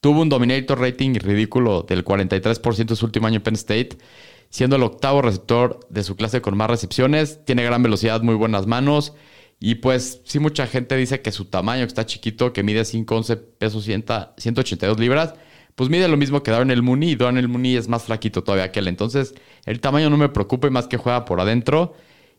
[0.00, 3.98] Tuvo un dominator rating ridículo del 43% su último año en Penn State,
[4.50, 7.44] siendo el octavo receptor de su clase con más recepciones.
[7.44, 9.14] Tiene gran velocidad, muy buenas manos.
[9.58, 13.40] Y pues sí, mucha gente dice que su tamaño, que está chiquito, que mide 5'11
[13.58, 14.04] pesos, 100
[14.36, 15.34] 182 libras,
[15.78, 17.10] pues mide lo mismo que Darnell Mooney.
[17.10, 18.88] Y Darnell Mooney es más flaquito todavía que él.
[18.88, 19.32] Entonces,
[19.64, 21.94] el tamaño no me preocupa y más que juega por adentro.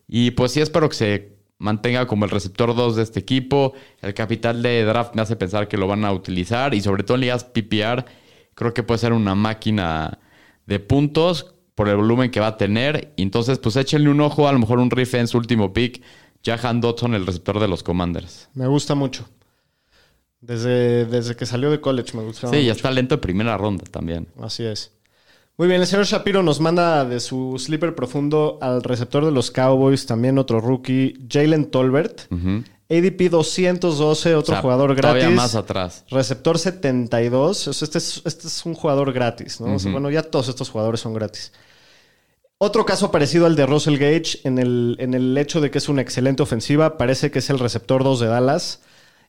[0.10, 3.72] Y pues sí, espero que se mantenga como el receptor 2 de este equipo.
[4.02, 6.74] El capital de draft me hace pensar que lo van a utilizar.
[6.74, 8.04] Y sobre todo en ligas PPR,
[8.56, 10.20] creo que puede ser una máquina
[10.66, 13.14] de puntos por el volumen que va a tener.
[13.16, 16.02] Entonces, pues échenle un ojo, a lo mejor un riff en su último pick.
[16.44, 18.50] Jahan Dodson, el receptor de los Commanders.
[18.54, 19.30] Me gusta mucho.
[20.42, 22.50] Desde, desde que salió de college me gusta.
[22.50, 24.28] Sí, ya está lento de primera ronda también.
[24.42, 24.92] Así es.
[25.58, 29.52] Muy bien, el señor Shapiro nos manda de su sleeper profundo al receptor de los
[29.52, 32.32] Cowboys, también otro rookie, Jalen Tolbert.
[32.92, 35.20] ADP 212, otro O sea, jugador gratis.
[35.20, 36.06] Todavía más atrás.
[36.10, 37.68] Receptor 72.
[37.68, 39.76] O sea, este, es, este es un jugador gratis, ¿no?
[39.76, 40.00] O sea, Ujú.
[40.00, 41.52] bueno, ya todos estos jugadores son gratis.
[42.58, 45.88] Otro caso parecido al de Russell Gage en el, en el hecho de que es
[45.88, 46.98] una excelente ofensiva.
[46.98, 48.82] Parece que es el receptor 2 de Dallas.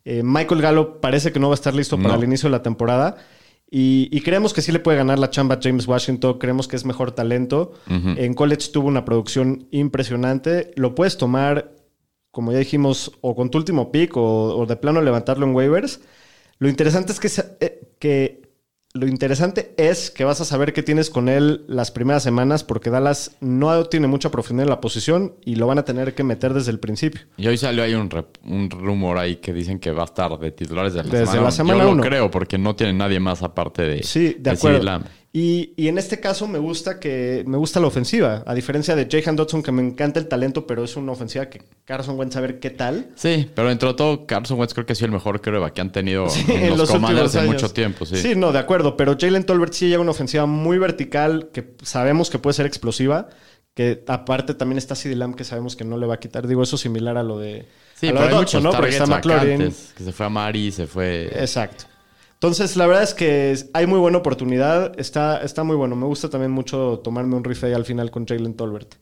[0.05, 2.63] Eh, Michael Gallo parece que no va a estar listo para el inicio de la
[2.63, 3.17] temporada.
[3.71, 6.39] Y, y creemos que sí le puede ganar la chamba a James Washington.
[6.39, 7.73] Creemos que es mejor talento.
[7.87, 10.73] En college tuvo una producción impresionante.
[10.75, 11.73] Lo puedes tomar,
[12.31, 16.01] como ya dijimos, o con tu último pick o, o de plano levantarlo en waivers.
[16.59, 18.40] Lo interesante es que, eh, que
[18.93, 22.91] lo interesante es que vas a saber qué tienes con él las primeras semanas porque
[22.91, 26.55] Dallas no tiene mucha profundidad en la posición y lo van a tener que meter
[26.55, 27.21] desde el principio.
[27.37, 30.37] Y hoy salió ahí un, rep- un rumor ahí que dicen que va a estar
[30.41, 31.43] de titulares de la Desde semana.
[31.43, 32.03] la semana Yo lo uno.
[32.03, 35.05] creo porque no tiene nadie más aparte de Sí, de acuerdo.
[35.33, 39.07] Y, y en este caso me gusta que me gusta la ofensiva, a diferencia de
[39.09, 42.41] Jahan Dodson que me encanta el talento, pero es una ofensiva que Carson Wentz a
[42.41, 43.11] ver qué tal.
[43.15, 45.81] Sí, pero dentro de todo, Carson Wentz creo que ha sido el mejor quarterback que
[45.83, 47.55] han tenido Sí, en los, Commanders en años.
[47.55, 48.05] mucho tiempo.
[48.07, 48.35] Sí.
[48.35, 48.97] no, de acuerdo.
[48.97, 53.29] Pero Jalen Tolbert sí lleva una ofensiva muy vertical que sabemos que puede ser explosiva.
[53.73, 56.49] Que aparte también está CeeDee Lamb que sabemos que no le va a quitar.
[56.49, 58.73] Digo, eso similar a lo de, Sí, a lo pero de Dodson, ¿no?
[58.73, 59.73] Porque está McLaurin.
[59.97, 61.27] que se fue a Mari, se fue...
[61.33, 61.85] Exacto.
[62.43, 64.99] Entonces, la verdad es que hay muy buena oportunidad.
[64.99, 65.95] Está, está muy bueno.
[65.95, 68.95] Me gusta también mucho tomarme un riff ahí al final con Jalen Tolbert.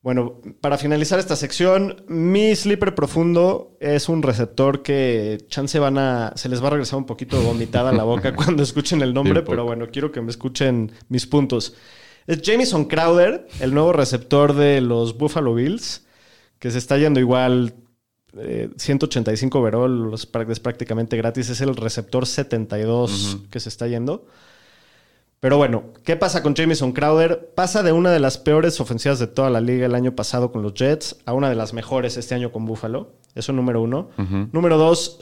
[0.00, 6.32] Bueno, para finalizar esta sección, mi sleeper profundo es un receptor que chance van a.
[6.34, 9.46] Se les va a regresar un poquito vomitada la boca cuando escuchen el nombre, Sí,
[9.46, 11.74] pero bueno, quiero que me escuchen mis puntos.
[12.26, 16.06] Es Jamison Crowder, el nuevo receptor de los Buffalo Bills,
[16.58, 17.74] que se está yendo igual
[18.38, 21.50] eh, 185 overall, es prácticamente gratis.
[21.50, 24.26] Es el receptor 72 que se está yendo.
[25.40, 27.50] Pero bueno, ¿qué pasa con Jamison Crowder?
[27.54, 30.62] Pasa de una de las peores ofensivas de toda la liga el año pasado con
[30.62, 33.12] los Jets a una de las mejores este año con Buffalo.
[33.34, 34.08] Eso número uno.
[34.52, 35.18] Número dos,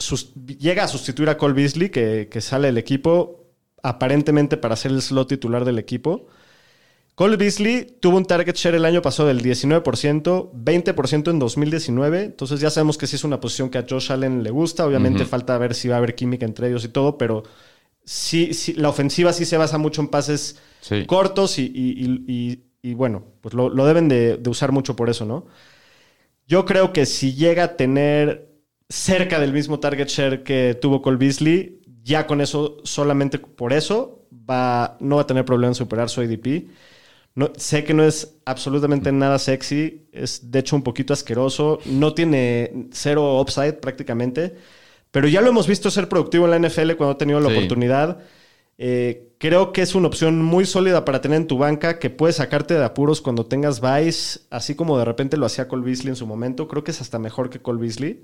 [0.59, 3.43] llega a sustituir a Cole Beasley, que, que sale del equipo
[3.81, 6.27] aparentemente para ser el slot titular del equipo.
[7.15, 12.23] Cole Beasley tuvo un target share el año pasado del 19%, 20% en 2019.
[12.23, 14.85] Entonces ya sabemos que sí es una posición que a Josh Allen le gusta.
[14.87, 17.43] Obviamente falta ver si va a haber química entre ellos y todo, pero
[18.03, 21.05] sí, sí, la ofensiva sí se basa mucho en pases Sí.
[21.05, 24.95] cortos y, y- y- y- y bueno, pues lo, lo deben de, de usar mucho
[24.95, 25.45] por eso, ¿no?
[26.47, 28.49] Yo creo que si llega a tener
[28.89, 34.27] cerca del mismo target share que tuvo Cole Beasley, ya con eso, solamente por eso,
[34.49, 36.67] va, no va a tener problema en superar su ADP.
[37.35, 42.13] No, sé que no es absolutamente nada sexy, es de hecho un poquito asqueroso, no
[42.13, 44.55] tiene cero upside prácticamente,
[45.09, 47.55] pero ya lo hemos visto ser productivo en la NFL cuando ha tenido la Sí.
[47.55, 48.19] oportunidad.
[48.77, 52.33] Eh, creo que es una opción muy sólida para tener en tu banca que puede
[52.33, 56.15] sacarte de apuros cuando tengas Vice, así como de repente lo hacía Cole Beasley en
[56.15, 56.67] su momento.
[56.67, 58.23] Creo que es hasta mejor que Cole Beasley.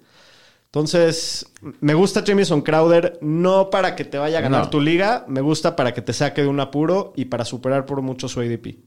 [0.66, 4.70] Entonces, me gusta Jamison Crowder, no para que te vaya a ganar No.
[4.70, 8.02] tu liga, me gusta para que te saque de un apuro y para superar por
[8.04, 8.78] mucho su ADP.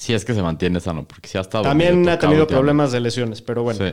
[0.00, 1.62] Si es que se mantiene sano, porque sí ha estado.
[1.62, 3.84] También ha tenido problemas de lesiones, pero bueno.
[3.84, 3.92] Sí,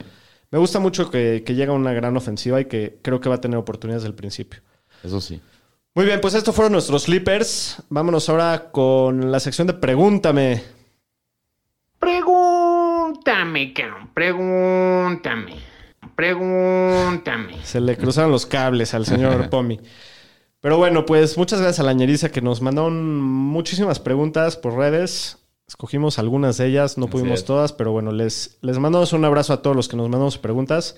[0.51, 3.41] Me gusta mucho que, que llega una gran ofensiva y que creo que va a
[3.41, 4.61] tener oportunidades del principio.
[5.03, 5.41] eso sí.
[5.93, 7.83] Muy bien, pues estos fueron nuestros sleepers.
[7.89, 10.63] Vámonos ahora con la sección de Pregúntame.
[11.99, 14.09] Pregúntame, cabrón.
[14.13, 15.55] Pregúntame.
[16.15, 17.65] Pregúntame.
[17.65, 19.77] Se le cruzaron los cables al señor Pomi.
[20.61, 25.39] Pero bueno, pues muchas gracias a la ñeriza que nos mandaron muchísimas preguntas por redes.
[25.77, 29.61] Escogimos algunas de ellas, no pudimos todas, pero bueno, les, les mandamos un abrazo a
[29.61, 30.95] todos los que nos mandamos preguntas.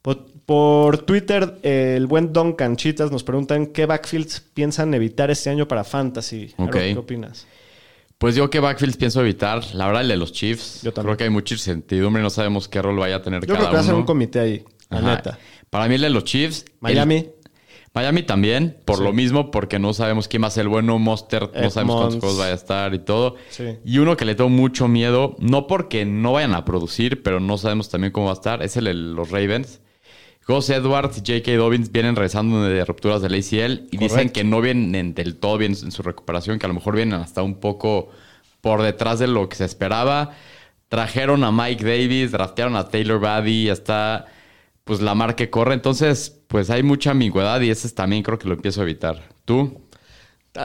[0.00, 5.50] Por, por Twitter, eh, el buen Don Canchitas nos preguntan qué backfields piensan evitar este
[5.50, 6.54] año para Fantasy.
[6.56, 6.70] Aaron.
[6.70, 7.46] ¿Qué opinas?
[8.16, 9.62] Pues yo qué backfields pienso evitar.
[9.74, 10.80] La verdad, el de los Chiefs.
[10.82, 11.08] Yo también.
[11.10, 12.22] Creo que hay mucha incertidumbre.
[12.22, 14.00] No sabemos qué rol vaya a tener Yo cada creo que va a ser uno.
[14.00, 15.38] un comité ahí, la neta.
[15.68, 16.64] Para mí el de los Chiefs.
[16.82, 17.28] el-
[17.98, 19.02] Miami, también, por Sí.
[19.04, 20.98] lo mismo, porque no sabemos quién va a ser el bueno.
[20.98, 23.36] Monster, no sabemos cuántos juegos vaya a estar y todo.
[23.50, 23.64] Sí.
[23.84, 27.58] Y uno que le tengo mucho miedo, no porque no vayan a producir, pero no
[27.58, 29.80] sabemos también cómo va a estar, es el de los Ravens.
[30.46, 31.56] Gus Edwards y J.K.
[31.58, 35.72] Dobbins vienen regresando de rupturas del ACL y dicen que no vienen del todo bien
[35.82, 38.08] en su recuperación, que a lo mejor vienen hasta un poco
[38.62, 40.30] por detrás de lo que se esperaba.
[40.88, 44.24] Trajeron a Mike Davis, draftearon a Taylor Baddy, hasta
[44.84, 45.74] pues la mar que corre.
[45.74, 49.22] Entonces, pues hay mucha ambigüedad y ese también creo que lo empiezo a evitar.
[49.44, 49.82] ¿Tú?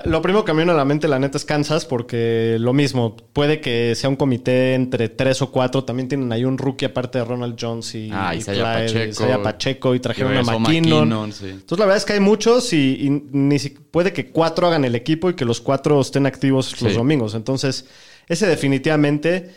[0.05, 3.15] Lo primero que me viene a la mente, la neta, es Kansas, porque lo mismo,
[3.31, 5.83] puede que sea un comité entre tres o cuatro.
[5.83, 9.09] También tienen ahí un rookie aparte de Ronald Jones y, Ah, y Clyde, Pacheco.
[9.09, 11.09] Isaiah Pacheco y trajeron Y a McKinnon.
[11.09, 11.49] McKinnon, sí.
[11.49, 14.95] Entonces, la verdad es que hay muchos y, ni si- puede que cuatro hagan el
[14.95, 17.35] equipo y que los cuatro estén activos los domingos.
[17.35, 17.85] Entonces,
[18.27, 19.51] ese definitivamente.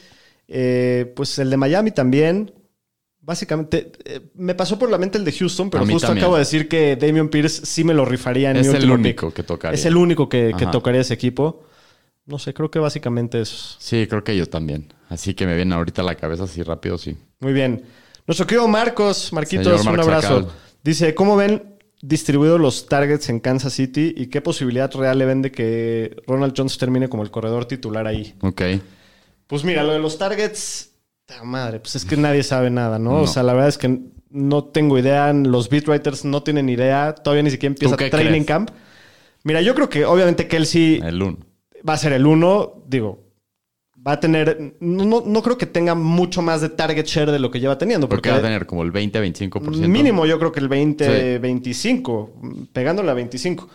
[0.48, 2.52] Eh, pues el de Miami también.
[3.26, 6.22] Básicamente, eh, me pasó por la mente el de Houston, pero justo también.
[6.22, 9.26] acabo de decir que Damian Pierce sí me lo rifaría en Es mi el único
[9.26, 9.34] pick.
[9.34, 9.74] que tocaría.
[9.74, 11.64] Es el único que, tocaría ese equipo.
[12.24, 13.74] No sé, creo que básicamente es.
[13.80, 14.92] Sí, creo que yo también.
[15.08, 17.16] Así que me viene ahorita a la cabeza así rápido, sí.
[17.40, 17.82] Muy bien.
[18.28, 20.42] Nuestro querido Marcos, Marquitos, un abrazo.
[20.42, 20.46] Sacal.
[20.84, 25.42] Dice, ¿cómo ven distribuidos los targets en Kansas City y qué posibilidad real le ven
[25.42, 28.34] de que Ronald Jones termine como el corredor titular ahí?
[28.42, 28.62] Ok.
[29.48, 30.95] Pues mira, lo de los targets, ta
[31.44, 33.10] madre, pues es que nadie sabe nada, ¿no?
[33.16, 33.26] O No.
[33.26, 37.50] sea, la verdad es que no tengo idea, los beatwriters no tienen idea, todavía ni
[37.50, 38.46] siquiera empieza ¿Tú qué training crees?
[38.46, 38.70] camp.
[39.44, 41.38] Mira, yo creo que obviamente Kelsey El uno.
[41.88, 43.24] va a ser el uno, digo,
[44.06, 47.50] va a tener, no, no creo que tenga mucho más de target share de lo
[47.50, 49.88] que lleva teniendo, Porque porque va a tener como el 20-25%.
[49.88, 51.38] mínimo yo creo que el 20, Sí.
[51.38, 52.32] 25,
[52.72, 53.68] pegándole a 25.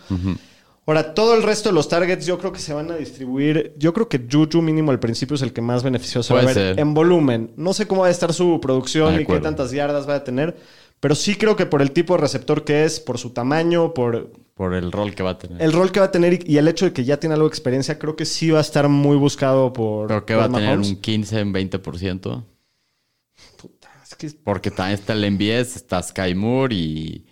[0.84, 3.72] Ahora, todo el resto de los targets yo creo que se van a distribuir.
[3.78, 6.54] Yo creo que Juju mínimo al principio es el que más beneficioso va a ver
[6.54, 6.80] ser.
[6.80, 7.52] en volumen.
[7.56, 10.56] No sé cómo va a estar su producción y qué tantas yardas va a tener,
[10.98, 14.32] pero sí creo que por el tipo de receptor que es, por su tamaño, por
[14.54, 15.62] Por el rol que va a tener.
[15.62, 17.46] el rol que va a tener y, y el hecho de que ya tiene algo
[17.46, 20.48] de experiencia, creo que sí va a estar muy buscado por Creo que va a
[20.50, 22.44] tener un 15-20%.
[24.02, 27.26] Es que Porque también está el MBS, está Sky Moore y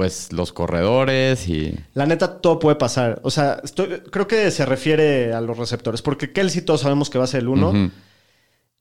[0.00, 1.74] pues los corredores y...
[1.92, 3.20] La neta, todo puede pasar.
[3.22, 6.00] O sea, estoy- creo que se refiere a los receptores.
[6.00, 7.90] Porque Kelsey todos sabemos que va a ser el uno.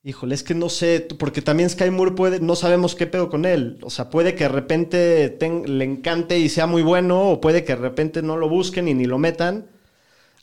[0.01, 3.43] Híjole, es que no sé, porque también Sky Moore puede, no sabemos qué pedo con
[3.43, 3.79] él.
[3.82, 7.65] O sea, puede que de repente ten- le encante y sea muy bueno, o puede
[7.65, 9.65] que de repente no lo busquen y ni lo metan.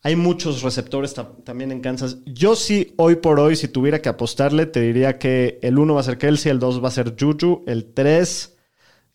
[0.03, 2.19] Hay muchos receptores ta- también en Kansas.
[2.27, 6.01] Yo sí, hoy por hoy, si tuviera que apostarle, te diría que el 1 va
[6.01, 8.53] a ser Kelsey, el 2 va a ser Juju, el 3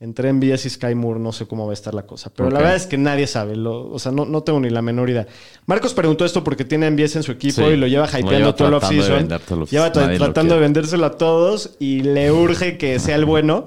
[0.02, 2.30] entre MBS y Sky Moore, no sé cómo va a estar la cosa.
[2.36, 3.56] Pero la verdad es que nadie sabe.
[3.56, 5.28] lo- o sea, no, no tengo ni la menor idea.
[5.68, 7.74] Marcos preguntó esto porque tiene MBS en su equipo Sí.
[7.74, 9.30] y lo lleva hypeando todo el offseason.
[9.70, 13.66] Lleva tratando de vendérselo a todos y le urge que sea el bueno.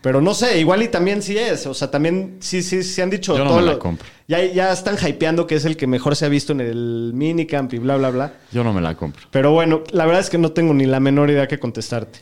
[0.00, 1.66] Pero no sé, igual y también sí es.
[1.66, 4.06] O sea, también sí, sí, se han dicho Yo no todo me la compro.
[4.28, 7.72] Ya, ya están hypeando que es el que mejor se ha visto en el minicamp
[7.72, 8.32] y bla, bla, bla.
[8.52, 9.26] Yo no me la compro.
[9.30, 12.18] Pero bueno, la verdad es que no tengo ni la menor idea que contestarte.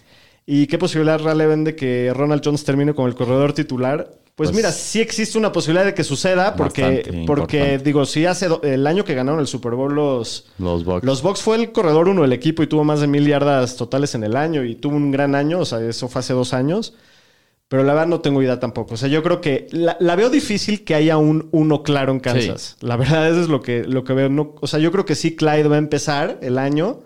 [0.46, 4.10] ¿Y qué posibilidad real ven de que Ronald Jones termine como el corredor titular?
[4.34, 7.78] Pues, Pues- mira, sí existe una posibilidad de que suceda porque, porque importante.
[7.84, 11.04] digo, si hace el año que ganaron el Super Bowl los, Los Bucks.
[11.04, 14.14] los Bucks fue el corredor uno del equipo y tuvo más de mil yardas totales
[14.14, 16.94] en el año y tuvo un gran año, o sea, eso fue hace dos años.
[17.68, 18.94] Pero la verdad no tengo idea tampoco.
[18.94, 22.20] O sea, yo creo que la, la veo difícil que haya un uno claro en
[22.20, 22.76] Kansas.
[22.80, 24.28] La verdad, eso es lo que, lo que veo.
[24.28, 27.00] No, o sea, yo creo que sí, Clyde va a empezar el año.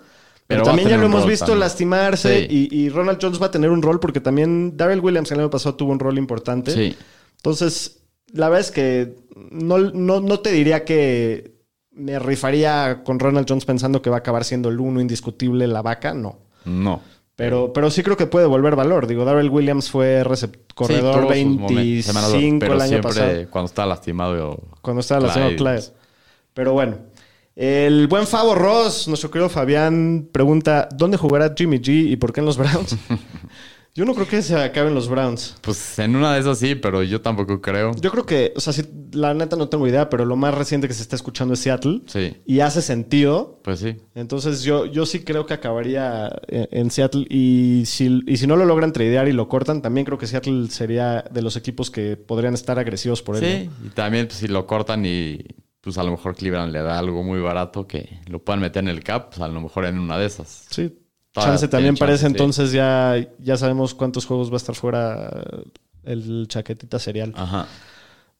[0.47, 1.61] Pero, también ya lo hemos visto también.
[1.61, 2.69] lastimarse Sí.
[2.71, 5.51] y, y Ronald Jones va a tener un rol porque también Darrell Williams el año
[5.51, 6.71] pasado tuvo un rol importante.
[6.71, 6.97] Sí.
[7.37, 9.17] Entonces, la verdad es que
[9.51, 11.57] no, no, no te diría que
[11.91, 15.83] me rifaría con Ronald Jones pensando que va a acabar siendo el uno indiscutible, la
[15.83, 16.39] vaca, no.
[16.65, 17.01] No.
[17.37, 19.07] Pero, pero sí creo que puede volver valor.
[19.07, 20.23] Digo, Darrell Williams fue
[20.75, 22.31] corredor Sí, tuvo sus momentos, 25 semanas,
[22.61, 23.51] pero el año siempre pasado.
[23.51, 24.63] Cuando estaba lastimado.
[24.81, 25.79] Cuando estaba lastimado Clyde.
[25.81, 25.97] Clyde.
[26.55, 26.97] Pero bueno.
[27.57, 32.41] El buen Favo Ross, nuestro querido Fabián, pregunta: ¿Dónde jugará Jimmy G y por qué
[32.41, 32.97] en los Browns?
[33.95, 35.57] Yo no creo que se acaben los Browns.
[35.63, 37.93] Pues en una de esas sí, pero yo tampoco creo.
[37.99, 40.87] Yo creo que, o sea, sí, la neta no tengo idea, pero lo más reciente
[40.87, 42.03] que se está escuchando es Seattle.
[42.05, 42.37] Sí.
[42.45, 43.59] Y hace sentido.
[43.65, 43.97] Pues sí.
[44.15, 47.27] Entonces yo, yo sí creo que acabaría en, en Seattle.
[47.31, 50.69] Y si, y si no lo logran tradear y lo cortan, también creo que Seattle
[50.69, 53.43] sería de los equipos que podrían estar agresivos por él.
[53.43, 53.71] Sí.
[53.81, 53.87] ¿no?
[53.87, 55.39] Y también pues, si lo cortan y
[55.87, 58.89] pues a lo mejor Cleveland le da algo muy barato que lo puedan meter en
[58.89, 60.67] el cap, pues a lo mejor en una de esas.
[60.69, 60.93] Sí.
[61.31, 62.27] Todavía Chance también chance, parece sí.
[62.27, 65.31] entonces ya, ya sabemos cuántos juegos va a estar fuera
[66.03, 67.33] el chaquetita serial.
[67.37, 67.69] Ajá.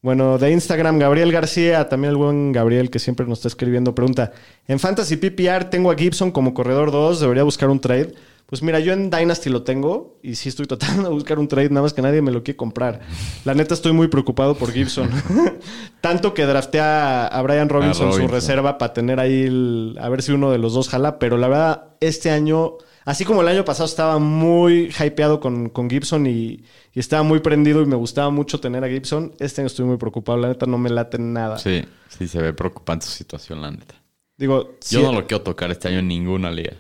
[0.07, 4.31] Bueno, de Instagram, Gabriel García, también el buen Gabriel que siempre nos está escribiendo, pregunta,
[4.69, 8.15] en Fantasy PPR tengo a Gibson como corredor 2, debería buscar un trade.
[8.47, 11.71] Pues mira, yo en Dynasty lo tengo y sí estoy tratando de buscar un trade,
[11.71, 13.01] nada más que nadie me lo quiere comprar.
[13.45, 15.11] La neta estoy muy preocupado por Gibson.
[16.01, 18.29] Tanto que drafté a, a Brian Robinson, su Robinson.
[18.31, 21.49] reserva, para tener ahí el- a ver si uno de los dos jala, pero la
[21.49, 22.75] verdad, este año,
[23.07, 27.41] así como el año pasado estaba muy hypeado con, con Gibson y, y estaba muy
[27.41, 30.67] prendido y me gustaba mucho tener a Gibson, este año estoy muy preocupado, la neta
[30.67, 31.57] no me late nada.
[31.59, 31.83] Sí.
[32.09, 33.95] Sí, se ve preocupante su situación, la neta.
[34.37, 36.75] Digo, Yo no lo quiero tocar este año en ninguna liga.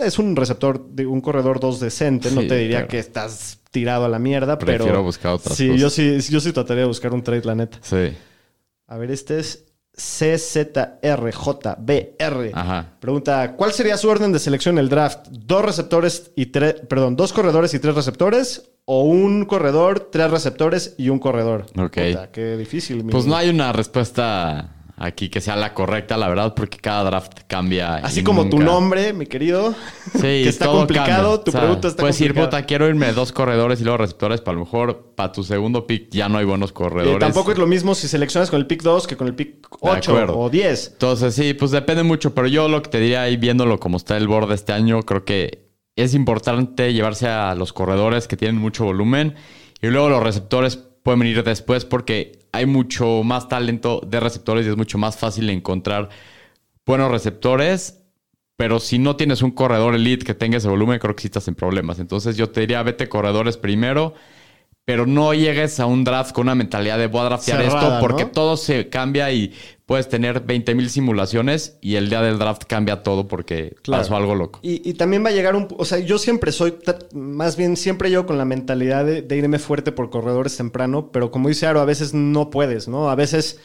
[0.00, 2.88] es un receptor, un corredor 2 decente, no Sí, te diría claro.
[2.88, 5.02] que estás tirado a la mierda, Prefiero pero...
[5.02, 5.80] buscar otras sí, cosas.
[5.80, 7.78] yo sí, yo sí trataría de buscar un trade, la neta.
[7.82, 8.12] Sí.
[8.86, 9.64] A ver, este es
[9.96, 12.50] CZRJBR.
[12.54, 12.86] Ajá.
[13.00, 15.26] Pregunta, ¿cuál sería su orden de selección en el draft?
[15.30, 18.70] ¿Dos receptores y tres, perdón, dos corredores y tres receptores?
[18.84, 21.66] ¿O un corredor, tres receptores y un corredor?
[21.76, 21.98] Ok.
[22.08, 23.02] Puta, qué difícil.
[23.04, 27.04] mi- Pues no hay una respuesta aquí que sea la correcta, la verdad, porque cada
[27.04, 27.96] draft cambia.
[27.96, 29.74] Así como tu nombre, mi querido.
[30.12, 31.44] Sí, que está todo complicado, cambia.
[31.44, 32.46] tu O sea, pregunta está Puedes complicada.
[32.48, 35.86] puta, quiero irme dos corredores y luego receptores, pero a lo mejor para tu segundo
[35.86, 37.18] pick ya no hay buenos Eh, corredores.
[37.18, 40.10] tampoco es lo mismo si seleccionas con el pick 2 que con el pick 8
[40.12, 40.38] acuerdo.
[40.38, 40.90] o 10.
[40.94, 44.16] Entonces, sí, pues depende mucho, pero yo lo que te diría ahí viéndolo como está
[44.16, 48.84] el board este año, creo que es importante llevarse a los corredores que tienen mucho
[48.84, 49.34] volumen
[49.82, 54.70] y luego los receptores pueden venir después porque hay mucho más talento de receptores y
[54.70, 56.08] es mucho más fácil encontrar
[56.84, 58.02] buenos receptores.
[58.56, 61.46] Pero si no tienes un corredor elite que tenga ese volumen, creo que sí estás
[61.46, 62.00] en problemas.
[62.00, 64.14] Entonces yo te diría, vete corredores primero,
[64.84, 68.00] pero no llegues a un draft con una mentalidad de voy a draftear Cerrada, esto
[68.00, 68.30] porque ¿no?
[68.32, 69.54] todo se cambia y
[69.86, 74.02] puedes tener 20 mil simulaciones y el día del draft cambia todo porque Claro.
[74.02, 74.58] pasó algo loco.
[74.62, 75.68] Y, y también va a llegar un...
[75.78, 76.74] O sea, yo siempre soy...
[77.14, 81.30] Más bien, siempre yo con la mentalidad de, de irme fuerte por corredores temprano, pero
[81.30, 83.08] como dice Aro, a veces no puedes, ¿no?
[83.10, 83.60] A veces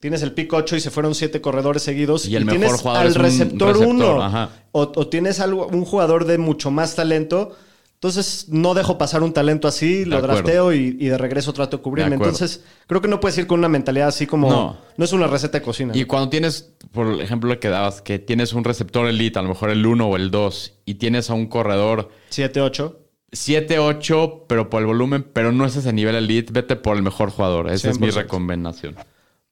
[0.00, 3.06] tienes el pick 8 y se fueron 7 corredores seguidos Y el mejor tienes jugador
[3.06, 4.50] al receptor receptor, 1 ajá.
[4.72, 7.54] o, o tienes algo, un jugador de mucho más talento.
[7.96, 11.82] Entonces no dejo pasar un talento así, lo drafteo y, y de regreso trato de
[11.82, 12.10] cubrirme.
[12.10, 12.16] De.
[12.16, 14.50] Entonces creo que no puedes ir con una mentalidad así como...
[14.50, 14.76] No.
[14.98, 15.96] No, es una receta de cocina.
[15.96, 19.48] Y cuando tienes, por ejemplo, lo que dabas, que tienes un receptor elite, a lo
[19.48, 23.00] mejor el 1 o el 2, y tienes a un corredor 7, 8.
[23.32, 27.30] 7-8, pero por el volumen, pero no es ese nivel elite, vete por el mejor
[27.30, 27.70] jugador.
[27.70, 28.14] Esa es mi 100%.
[28.14, 28.96] recomendación.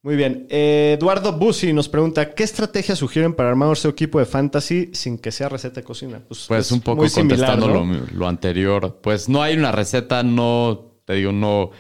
[0.05, 0.47] Muy bien.
[0.51, 5.17] Eh, Eduardo Bussi nos pregunta, ¿qué estrategia sugieren para armar su equipo de fantasy sin
[5.17, 6.21] que sea receta de cocina?
[6.29, 7.95] Pues es un poco similar, contestando ¿no?
[7.95, 8.99] lo, lo anterior.
[9.03, 11.71] Pues no hay una receta, no, te digo, no,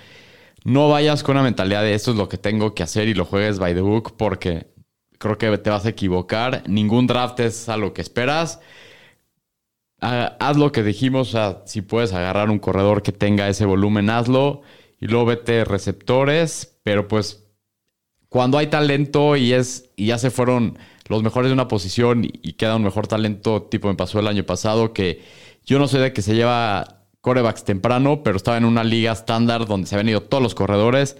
[0.64, 3.26] no vayas con una mentalidad de esto es lo que tengo que hacer y lo
[3.26, 4.68] juegues by the book porque
[5.18, 6.62] creo que te vas a equivocar.
[6.66, 8.58] Ningún draft es a lo que esperas.
[10.00, 14.08] Haz lo que dijimos, o sea, si puedes agarrar un corredor que tenga ese volumen,
[14.08, 14.62] hazlo.
[14.98, 17.43] Y luego vete receptores, pero pues
[18.34, 20.76] cuando hay talento y es y ya se fueron
[21.06, 24.42] los mejores de una posición y, queda un mejor talento, tipo me pasó el año
[24.42, 25.22] pasado, que
[25.64, 29.66] yo no sé de que se lleva corebacks temprano, pero estaba en una liga estándar
[29.66, 31.16] donde se habían ido todos los corredores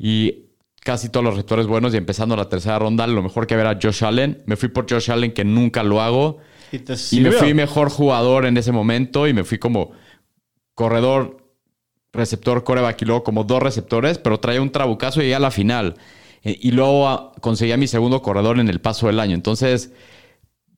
[0.00, 0.46] y
[0.80, 3.78] casi todos los receptores buenos y empezando la tercera ronda, lo mejor que ver a
[3.80, 4.42] Josh Allen.
[4.46, 6.38] Me fui por Josh Allen, que nunca lo hago.
[6.72, 9.92] Y, te Y me fui mejor jugador en ese momento y me fui como
[10.74, 11.36] corredor,
[12.12, 15.52] receptor, coreback y luego como dos receptores, pero traía un trabucazo y llegué a la
[15.52, 15.94] final.
[16.42, 19.34] Eh, Y luego ah, conseguí a mi segundo corredor en el paso del año.
[19.34, 19.92] Entonces,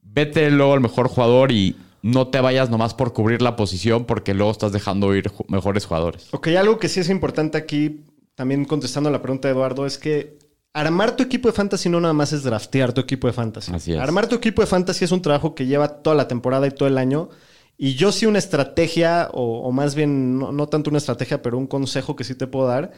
[0.02, 4.34] vete luego al mejor jugador y no te vayas nomás por cubrir la posición porque
[4.34, 6.28] luego estás dejando ir mejores jugadores.
[6.32, 8.04] Ok, algo que sí es importante aquí,
[8.34, 10.38] también contestando la pregunta de Eduardo, es que
[10.72, 13.72] armar tu equipo de fantasy no nada más es draftear tu equipo de fantasy.
[13.74, 13.98] Así es.
[13.98, 16.88] Armar tu equipo de fantasy es un trabajo que lleva toda la temporada y todo
[16.88, 17.28] el año.
[17.76, 21.58] Y yo sí una estrategia, o, o más bien no, no tanto una estrategia, pero
[21.58, 22.92] un consejo que sí te puedo dar,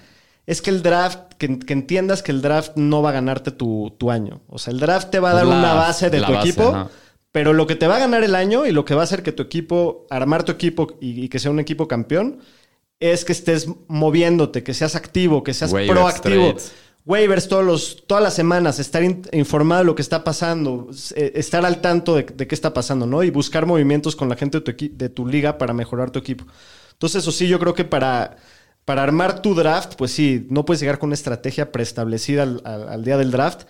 [0.46, 3.94] es que el draft, que, que entiendas que el draft no va a ganarte tu,
[3.98, 4.40] tu año.
[4.48, 6.68] O sea, el draft te va a dar La- una base de tu base, equipo.
[6.68, 6.88] ajá.
[7.30, 9.22] Pero lo que te va a ganar el año y lo que va a hacer
[9.22, 12.40] que tu equipo, armar tu equipo y, y que sea un equipo campeón,
[13.00, 16.44] es que estés moviéndote, que seas activo, que seas Waivers, proactivo.
[16.52, 16.72] trades.
[17.06, 21.32] Waivers todos los, todas las semanas, estar in- informado de lo que está pasando, eh,
[21.34, 23.22] estar al tanto de, de qué está pasando, ¿no?
[23.24, 26.44] Y buscar movimientos con la gente de tu, de tu liga para mejorar tu equipo.
[26.92, 28.36] Entonces, eso sí, yo creo que para,
[28.84, 32.88] para armar tu draft, pues sí, no puedes llegar con una estrategia preestablecida al, al-
[32.88, 33.62] al día del draft.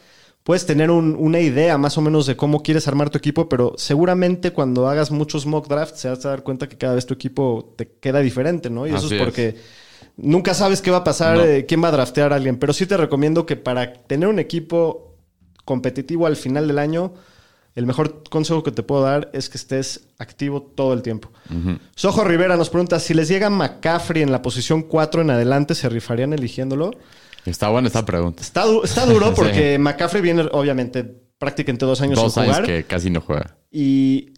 [0.42, 3.74] Puedes tener un- una idea más o menos de cómo quieres armar tu equipo, pero
[3.76, 7.14] seguramente cuando hagas muchos mock drafts te vas a dar cuenta que cada vez tu
[7.14, 8.86] equipo te queda diferente, ¿no?
[8.86, 9.18] Y eso Así es es.
[9.22, 9.56] porque
[10.16, 11.44] nunca sabes qué va a pasar, No.
[11.44, 12.56] eh, quién va a draftear a alguien.
[12.58, 15.14] Pero sí te recomiendo que para tener un equipo
[15.64, 17.12] competitivo al final del año,
[17.74, 21.30] el mejor consejo que te puedo dar es que estés activo todo el tiempo.
[21.96, 25.88] Sojo Rivera nos pregunta, si les llega McCaffrey en la posición 4 en adelante, ¿se
[25.88, 26.90] rifarían eligiéndolo?
[27.44, 28.42] Está buena esta pregunta.
[28.42, 29.32] Está, du- está duro Sí.
[29.36, 31.02] porque McCaffrey viene, obviamente,
[31.38, 32.66] prácticamente dos años Dos sin años jugar.
[32.68, 33.56] que casi no juega.
[33.70, 34.34] Y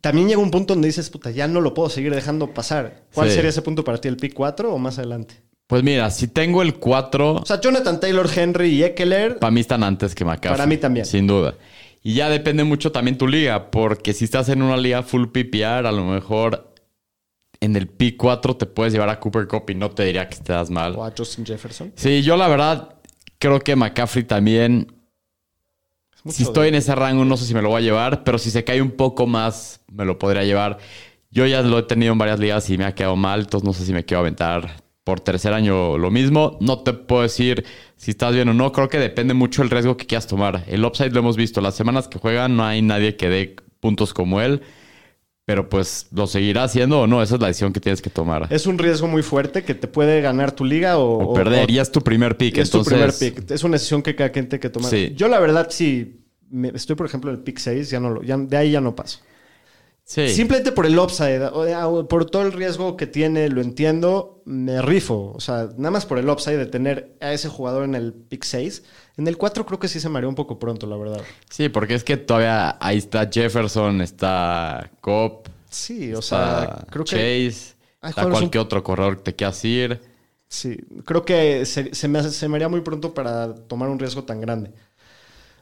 [0.00, 3.04] también llega un punto donde dices, puta, ya no lo puedo seguir dejando pasar.
[3.14, 3.36] ¿Cuál Sí.
[3.36, 4.08] sería ese punto para ti?
[4.08, 5.42] ¿El pick 4 o más adelante?
[5.68, 9.38] Pues mira, si tengo el 4, O sea, Jonathan Taylor, Henry y Eckler.
[9.38, 10.52] para mí están antes que McCaffrey.
[10.52, 11.06] Para mí también.
[11.06, 11.54] Sin duda.
[12.08, 15.88] Y ya depende mucho también tu liga, porque si estás en una liga full PPR,
[15.88, 16.72] a lo mejor
[17.58, 20.34] en el pick 4 te puedes llevar a Cooper Cup y no te diría que
[20.36, 20.94] estás mal.
[20.94, 21.92] O a Justin Jefferson.
[21.96, 22.94] Sí, yo la verdad
[23.40, 24.92] creo que McCaffrey también.
[26.24, 28.22] Es Si estoy de- en ese rango, no sé si me lo voy a llevar,
[28.22, 30.78] pero si se cae un poco más, me lo podría llevar.
[31.32, 33.72] Yo ya lo he tenido en varias ligas y me ha quedado mal, entonces no
[33.72, 34.76] sé si me quiero aventar
[35.06, 36.58] por tercer año lo mismo.
[36.60, 37.64] No te puedo decir
[37.96, 38.72] si estás bien o no.
[38.72, 40.64] Creo que depende mucho el riesgo que quieras tomar.
[40.66, 41.60] El upside lo hemos visto.
[41.60, 44.62] Las semanas que juegan no hay nadie que dé puntos como él.
[45.44, 47.22] Pero pues lo seguirá haciendo o no.
[47.22, 48.48] Esa es la decisión que tienes que tomar.
[48.50, 51.68] Es un riesgo muy fuerte que te puede ganar tu liga o, o perder.
[51.68, 52.58] o- y es tu primer pick.
[52.58, 53.48] es tu primer pick.
[53.52, 54.90] Es una decisión que cada quien tiene que tomar.
[54.90, 55.12] Sí.
[55.14, 56.20] Yo, la verdad, sí.
[56.50, 58.80] me- estoy, por ejemplo, en el pick 6, ya no lo, ya- de ahí ya
[58.80, 59.20] no paso.
[60.08, 60.28] Sí.
[60.28, 61.50] Simplemente por el upside,
[62.08, 65.32] por todo el riesgo que tiene, lo entiendo, me rifo.
[65.34, 68.44] O sea, nada más por el upside de tener a ese jugador en el pick
[68.44, 68.84] 6.
[69.16, 71.20] En el 4 creo que sí se mareó un poco pronto, la verdad.
[71.50, 77.10] Sí, porque es que todavía ahí está Jefferson, está Cobb, Sí, o sea, creo que...
[77.50, 80.00] Chase, está cualquier otro corredor que te quieras ir.
[80.48, 83.98] Sí, creo que se, se me, hace- se me haría muy pronto para tomar un
[83.98, 84.70] riesgo tan grande.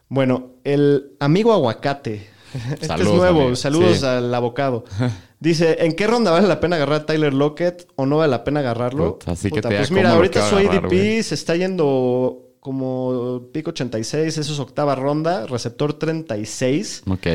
[0.09, 2.34] Bueno, el amigo aguacate.
[2.81, 3.41] Este es nuevo.
[3.41, 3.57] amigo.
[3.57, 4.07] Saludos Sí.
[4.07, 4.85] al abocado.
[5.41, 8.45] Dice, ¿en qué ronda vale la pena agarrar a Tyler Lockett o no vale la
[8.45, 9.19] pena agarrarlo?
[9.19, 14.39] Puta, así que te pues mira, ahorita su ADP se está yendo como pico 86,
[14.39, 17.03] eso es octava ronda, receptor 36.
[17.09, 17.27] Ok.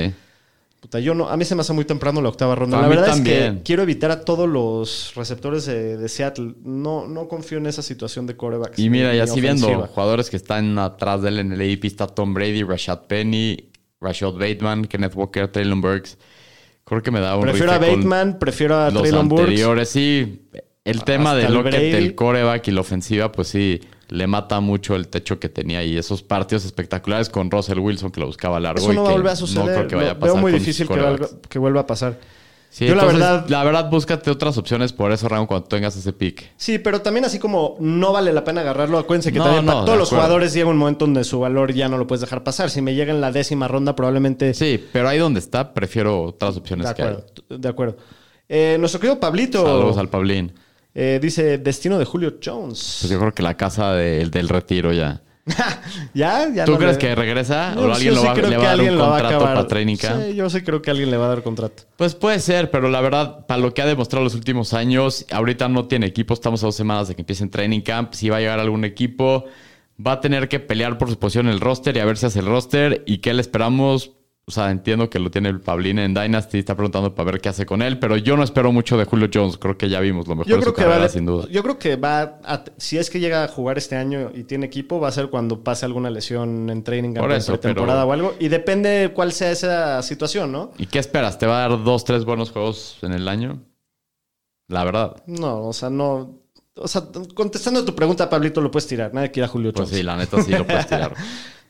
[0.80, 2.80] Puta, yo no, a mí se me hace muy temprano la octava ronda.
[2.80, 6.56] A la verdad es que quiero evitar a todos los receptores de, de Seattle.
[6.64, 8.80] No, no confío en esa situación de corebacks.
[8.80, 12.08] Y mira, ya así viendo jugadores que están atrás de él en el ADP está
[12.08, 13.69] Tom Brady, Rashad Penny,
[14.02, 16.18] Rashad Bateman, Kenneth Walker, Traylon Burks.
[16.86, 19.44] Creo que me da un Prefiero a Bateman, prefiero a los Traylon Burks.
[19.44, 19.90] anteriores.
[19.90, 20.42] Sí,
[20.86, 21.92] el tema de el Lockett, Brady.
[21.92, 25.98] el coreback y la ofensiva, pues sí, le mata mucho el techo que tenía y
[25.98, 28.82] esos partidos espectaculares con Russell Wilson que lo buscaba largo.
[28.82, 29.66] Eso y no va que a volver a suceder.
[29.66, 30.88] No creo que vaya a Lo pasar veo muy difícil
[31.50, 32.18] que vuelva a pasar.
[32.72, 36.14] Sí, Yo la verdad- la verdad, búscate otras opciones por ese rango cuando tengas ese
[36.14, 36.52] pick.
[36.56, 39.72] Sí, pero también así como no vale la pena agarrarlo, acuérdense que No, también no,
[39.74, 40.24] para todos los acuerdo.
[40.26, 42.70] jugadores llega un momento donde su valor ya no lo puedes dejar pasar.
[42.70, 44.54] Si me llega en la décima ronda, probablemente...
[44.54, 47.08] Sí, pero ahí donde está, prefiero otras opciones de que hay.
[47.10, 47.98] acuerdo, de acuerdo.
[48.48, 50.54] Eh, nuestro querido Pablito Saludos al Pablín.
[50.94, 52.98] eh, dice destino de Julio Jones.
[53.02, 55.22] Pues yo creo que la casa de- del retiro ya.
[56.14, 56.50] ¿Ya?
[56.54, 57.74] ¿Ya ¿Tú no crees le- que regresa?
[57.78, 59.40] ¿O sí- alguien yo lo sí va, creo le que va a dar un contrato
[59.44, 60.22] para Training Camp?
[60.24, 61.84] Sí, yo sí creo que alguien le va a dar contrato.
[61.98, 65.68] Pues puede ser, pero la verdad, para lo que ha demostrado los últimos años, ahorita
[65.70, 68.14] no tiene equipo, estamos a dos semanas de que empiece en Training Camp.
[68.14, 69.46] Si va a llegar algún equipo,
[70.06, 72.26] va a tener que pelear por su posición en el roster y a ver si
[72.26, 74.12] hace el roster y qué le esperamos.
[74.50, 77.50] O sea, entiendo que lo tiene el Pablín en Dynasty, está preguntando para ver qué
[77.50, 80.28] hace con él, pero yo no espero mucho de Julio Jones, creo que ya vimos
[80.28, 81.46] lo mejor Yo de creo su que va carrera, sin duda.
[81.52, 84.66] Yo creo que va a- si es que llega a jugar este año y tiene
[84.66, 88.34] equipo, va a ser cuando pase alguna lesión en training camp pero- o algo.
[88.40, 90.72] Y depende cuál sea esa situación, ¿no?
[90.80, 91.38] ¿Y qué esperas?
[91.38, 93.62] ¿Te va a dar dos, tres buenos juegos en el año?
[94.68, 95.22] La verdad.
[95.28, 96.40] No, o sea, no.
[96.76, 97.04] O sea,
[97.36, 99.14] contestando a tu pregunta, Pablito, lo puedes tirar.
[99.14, 99.98] Nadie quiere a Julio Pues Jones.
[100.00, 101.14] sí, la neta sí lo puedes tirar.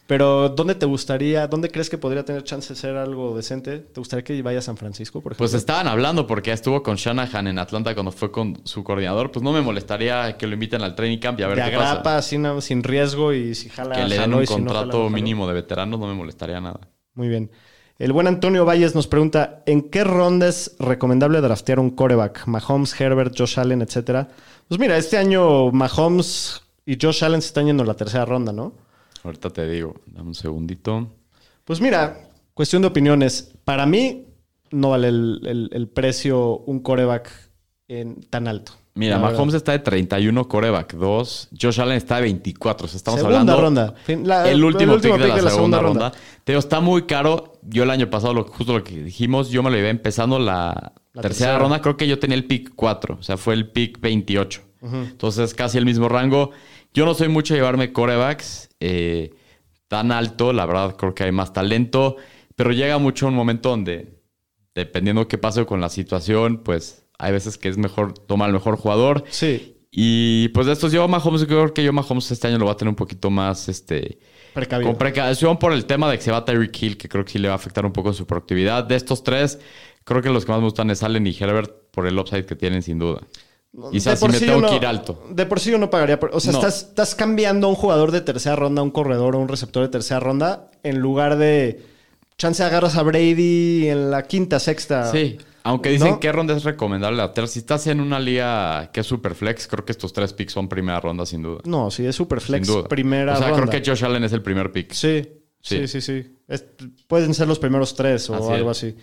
[0.09, 3.77] Pero, ¿dónde te gustaría, dónde crees que podría tener chance de ser algo decente?
[3.77, 5.43] ¿Te gustaría que vaya a San Francisco, por ejemplo?
[5.43, 9.31] Pues estaban hablando porque estuvo con Shanahan en Atlanta cuando fue con su coordinador.
[9.31, 11.75] Pues no me molestaría que lo inviten al training camp y a ver de qué
[11.75, 12.27] agrapa, pasa.
[12.27, 15.11] sin, sin riesgo y si jala, Que le den un y si no jala, contrato
[15.11, 16.79] mínimo de veteranos no me molestaría nada.
[17.13, 17.51] Muy bien.
[17.99, 22.47] El buen Antonio Valles nos pregunta: ¿en qué ronda es recomendable draftear un coreback?
[22.47, 24.27] Mahomes, Herbert, Josh Allen, etcétera.
[24.67, 28.51] Pues mira, este año Mahomes y Josh Allen se están yendo en la tercera ronda,
[28.51, 28.88] ¿no?
[29.23, 31.09] Ahorita te digo, dame un segundito.
[31.65, 33.51] Pues mira, cuestión de opiniones.
[33.65, 34.25] Para mí,
[34.71, 37.29] no vale el, el- el precio un coreback
[37.87, 38.73] en- tan alto.
[38.95, 41.49] Mira, Mahomes está de 31, coreback 2.
[41.61, 42.85] Josh Allen está de 24.
[42.85, 43.61] O sea, estamos Segunda hablando.
[43.61, 43.93] ronda.
[44.25, 46.11] La- el último, pick, de la, de segunda, ronda.
[46.43, 47.53] Te digo, está muy caro.
[47.61, 50.91] Yo el año pasado, lo, justo lo que dijimos, yo me lo iba empezando la,
[51.13, 51.59] La tercera, tercera.
[51.59, 51.81] ronda.
[51.81, 53.17] Creo que yo tenía el pick 4.
[53.19, 54.61] O sea, fue el pick 28.
[54.81, 56.51] Entonces, casi el mismo rango.
[56.93, 59.31] Yo no soy mucho de llevarme corebacks eh,
[59.87, 60.53] tan alto.
[60.53, 62.17] La verdad, creo que hay más talento.
[62.55, 64.19] Pero llega mucho un momento donde,
[64.75, 68.77] dependiendo qué pase con la situación, pues hay veces que es mejor tomar al mejor
[68.77, 69.23] jugador.
[69.29, 72.73] Sí, Y pues de estos yo Mahomes, creo que yo Mahomes este año lo va
[72.73, 74.19] a tener un poquito más este
[74.53, 74.89] precavido.
[74.89, 77.39] con precaución por el tema de que se va Tyreek Hill, que creo que sí
[77.39, 78.83] le va a afectar un poco su productividad.
[78.83, 79.59] De estos tres,
[80.03, 82.55] creo que los que más me gustan es Allen y Herbert por el upside que
[82.55, 83.21] tienen sin duda.
[83.71, 85.23] Y De si me sí tengo no- que ir alto.
[85.29, 86.19] De por sí yo no pagaría.
[86.19, 86.57] por- o sea, No.
[86.59, 89.83] estás, estás cambiando a un jugador de tercera ronda, a un corredor o un receptor
[89.83, 91.85] de tercera ronda, en lugar de.
[92.37, 95.11] Chance agarras a Brady en la quinta, sexta.
[95.11, 96.19] Sí, aunque dicen ¿No?
[96.21, 97.21] que ronda es recomendable.
[97.47, 100.69] Si estás en una liga que es super flex, creo que estos tres picks son
[100.69, 101.59] primera ronda sin duda.
[101.65, 102.65] No, sí, es super flex.
[102.65, 102.87] sin duda.
[102.87, 103.67] Primera o sea, ronda.
[103.67, 104.93] creo que Josh Allen es el primer pick.
[104.93, 105.21] Sí,
[105.61, 106.01] sí, sí, Sí.
[106.01, 106.37] sí.
[106.47, 106.65] Es-
[107.07, 108.77] pueden ser los primeros tres o Así algo es.
[108.77, 108.95] así.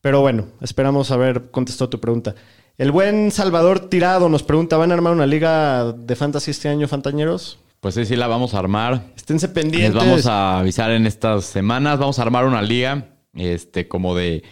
[0.00, 2.34] Pero bueno, esperamos haber contestado tu pregunta.
[2.78, 6.86] El buen Salvador Tirado nos pregunta: ¿van a armar una liga de fantasy este año,
[6.88, 7.58] Fantañeros?
[7.80, 9.04] Pues sí, sí la vamos a armar.
[9.16, 9.94] Esténse Les pendientes.
[9.94, 11.98] vamos a avisar en estas semanas.
[11.98, 14.42] Vamos a armar una liga, este, como de,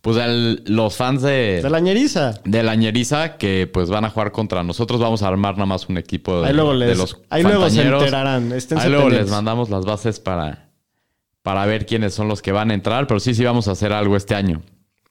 [0.00, 2.40] pues, el- los fans de, De la ñeriza.
[2.44, 5.00] de la ñeriza que, pues, van a jugar contra nosotros.
[5.00, 7.68] Vamos a armar nada más un equipo de, Ahí luego de les- los ahí luego
[7.70, 8.52] se enterarán.
[8.52, 10.70] Esténse Ahí luego les mandamos las bases para,
[11.42, 13.06] para ver quiénes son los que van a entrar.
[13.08, 14.62] Pero sí, sí vamos a hacer algo este año.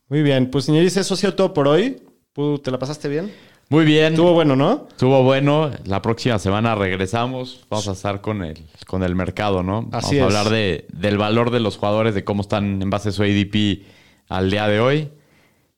[0.09, 2.01] Muy bien, pues ñeriza, eso ha sido todo por hoy.
[2.39, 3.33] ¿Tú ¿Te la pasaste bien?
[3.67, 4.13] Muy bien.
[4.13, 4.87] Estuvo bueno, ¿no?
[4.89, 5.71] Estuvo bueno.
[5.83, 7.65] La próxima semana regresamos.
[7.69, 9.89] Vamos a estar con el, con el mercado, ¿no?
[9.91, 10.37] Así Vamos es.
[10.37, 13.23] a hablar de, del valor de los jugadores, de cómo están en base a su
[13.23, 13.83] ADP
[14.29, 15.09] al día de hoy.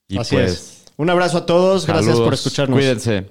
[0.08, 0.86] Y Así pues, es.
[0.98, 1.88] Un abrazo a todos.
[1.88, 2.78] Gracias por escucharnos.
[2.78, 3.26] Cuídense.